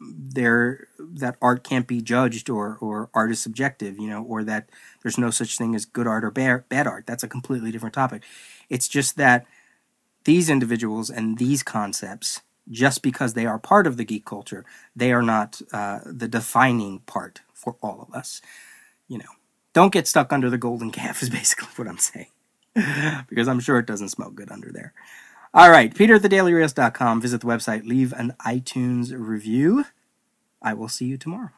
there 0.00 0.88
that 0.98 1.36
art 1.40 1.64
can't 1.64 1.86
be 1.86 2.00
judged 2.00 2.50
or 2.50 2.78
or 2.80 3.10
art 3.14 3.30
is 3.30 3.40
subjective, 3.40 3.98
you 3.98 4.08
know, 4.08 4.22
or 4.22 4.44
that 4.44 4.68
there's 5.02 5.18
no 5.18 5.30
such 5.30 5.56
thing 5.58 5.74
as 5.74 5.84
good 5.84 6.06
art 6.06 6.24
or 6.24 6.30
bad, 6.30 6.86
art. 6.86 7.06
That's 7.06 7.22
a 7.22 7.28
completely 7.28 7.70
different 7.70 7.94
topic. 7.94 8.22
It's 8.68 8.88
just 8.88 9.16
that 9.16 9.46
these 10.24 10.50
individuals 10.50 11.10
and 11.10 11.38
these 11.38 11.62
concepts 11.62 12.42
just 12.70 13.02
because 13.02 13.34
they 13.34 13.46
are 13.46 13.58
part 13.58 13.86
of 13.86 13.96
the 13.96 14.04
geek 14.04 14.24
culture, 14.24 14.64
they 14.94 15.12
are 15.12 15.22
not 15.22 15.62
uh, 15.72 16.00
the 16.04 16.28
defining 16.28 16.98
part 17.00 17.40
for 17.54 17.76
all 17.80 18.00
of 18.02 18.12
us. 18.14 18.42
You 19.08 19.18
know, 19.18 19.24
don't 19.72 19.92
get 19.92 20.08
stuck 20.08 20.32
under 20.32 20.50
the 20.50 20.58
golden 20.58 20.90
calf 20.90 21.22
is 21.22 21.30
basically 21.30 21.68
what 21.76 21.88
I'm 21.88 21.98
saying, 21.98 22.28
because 23.28 23.48
I'm 23.48 23.60
sure 23.60 23.78
it 23.78 23.86
doesn't 23.86 24.08
smell 24.08 24.30
good 24.30 24.50
under 24.50 24.72
there. 24.72 24.92
All 25.56 25.70
right, 25.70 25.94
Peter 25.94 26.16
at 26.16 26.20
thedailyrios.com. 26.20 27.22
Visit 27.22 27.40
the 27.40 27.46
website, 27.46 27.86
leave 27.86 28.12
an 28.12 28.34
iTunes 28.44 29.10
review. 29.16 29.86
I 30.60 30.74
will 30.74 30.90
see 30.90 31.06
you 31.06 31.16
tomorrow. 31.16 31.55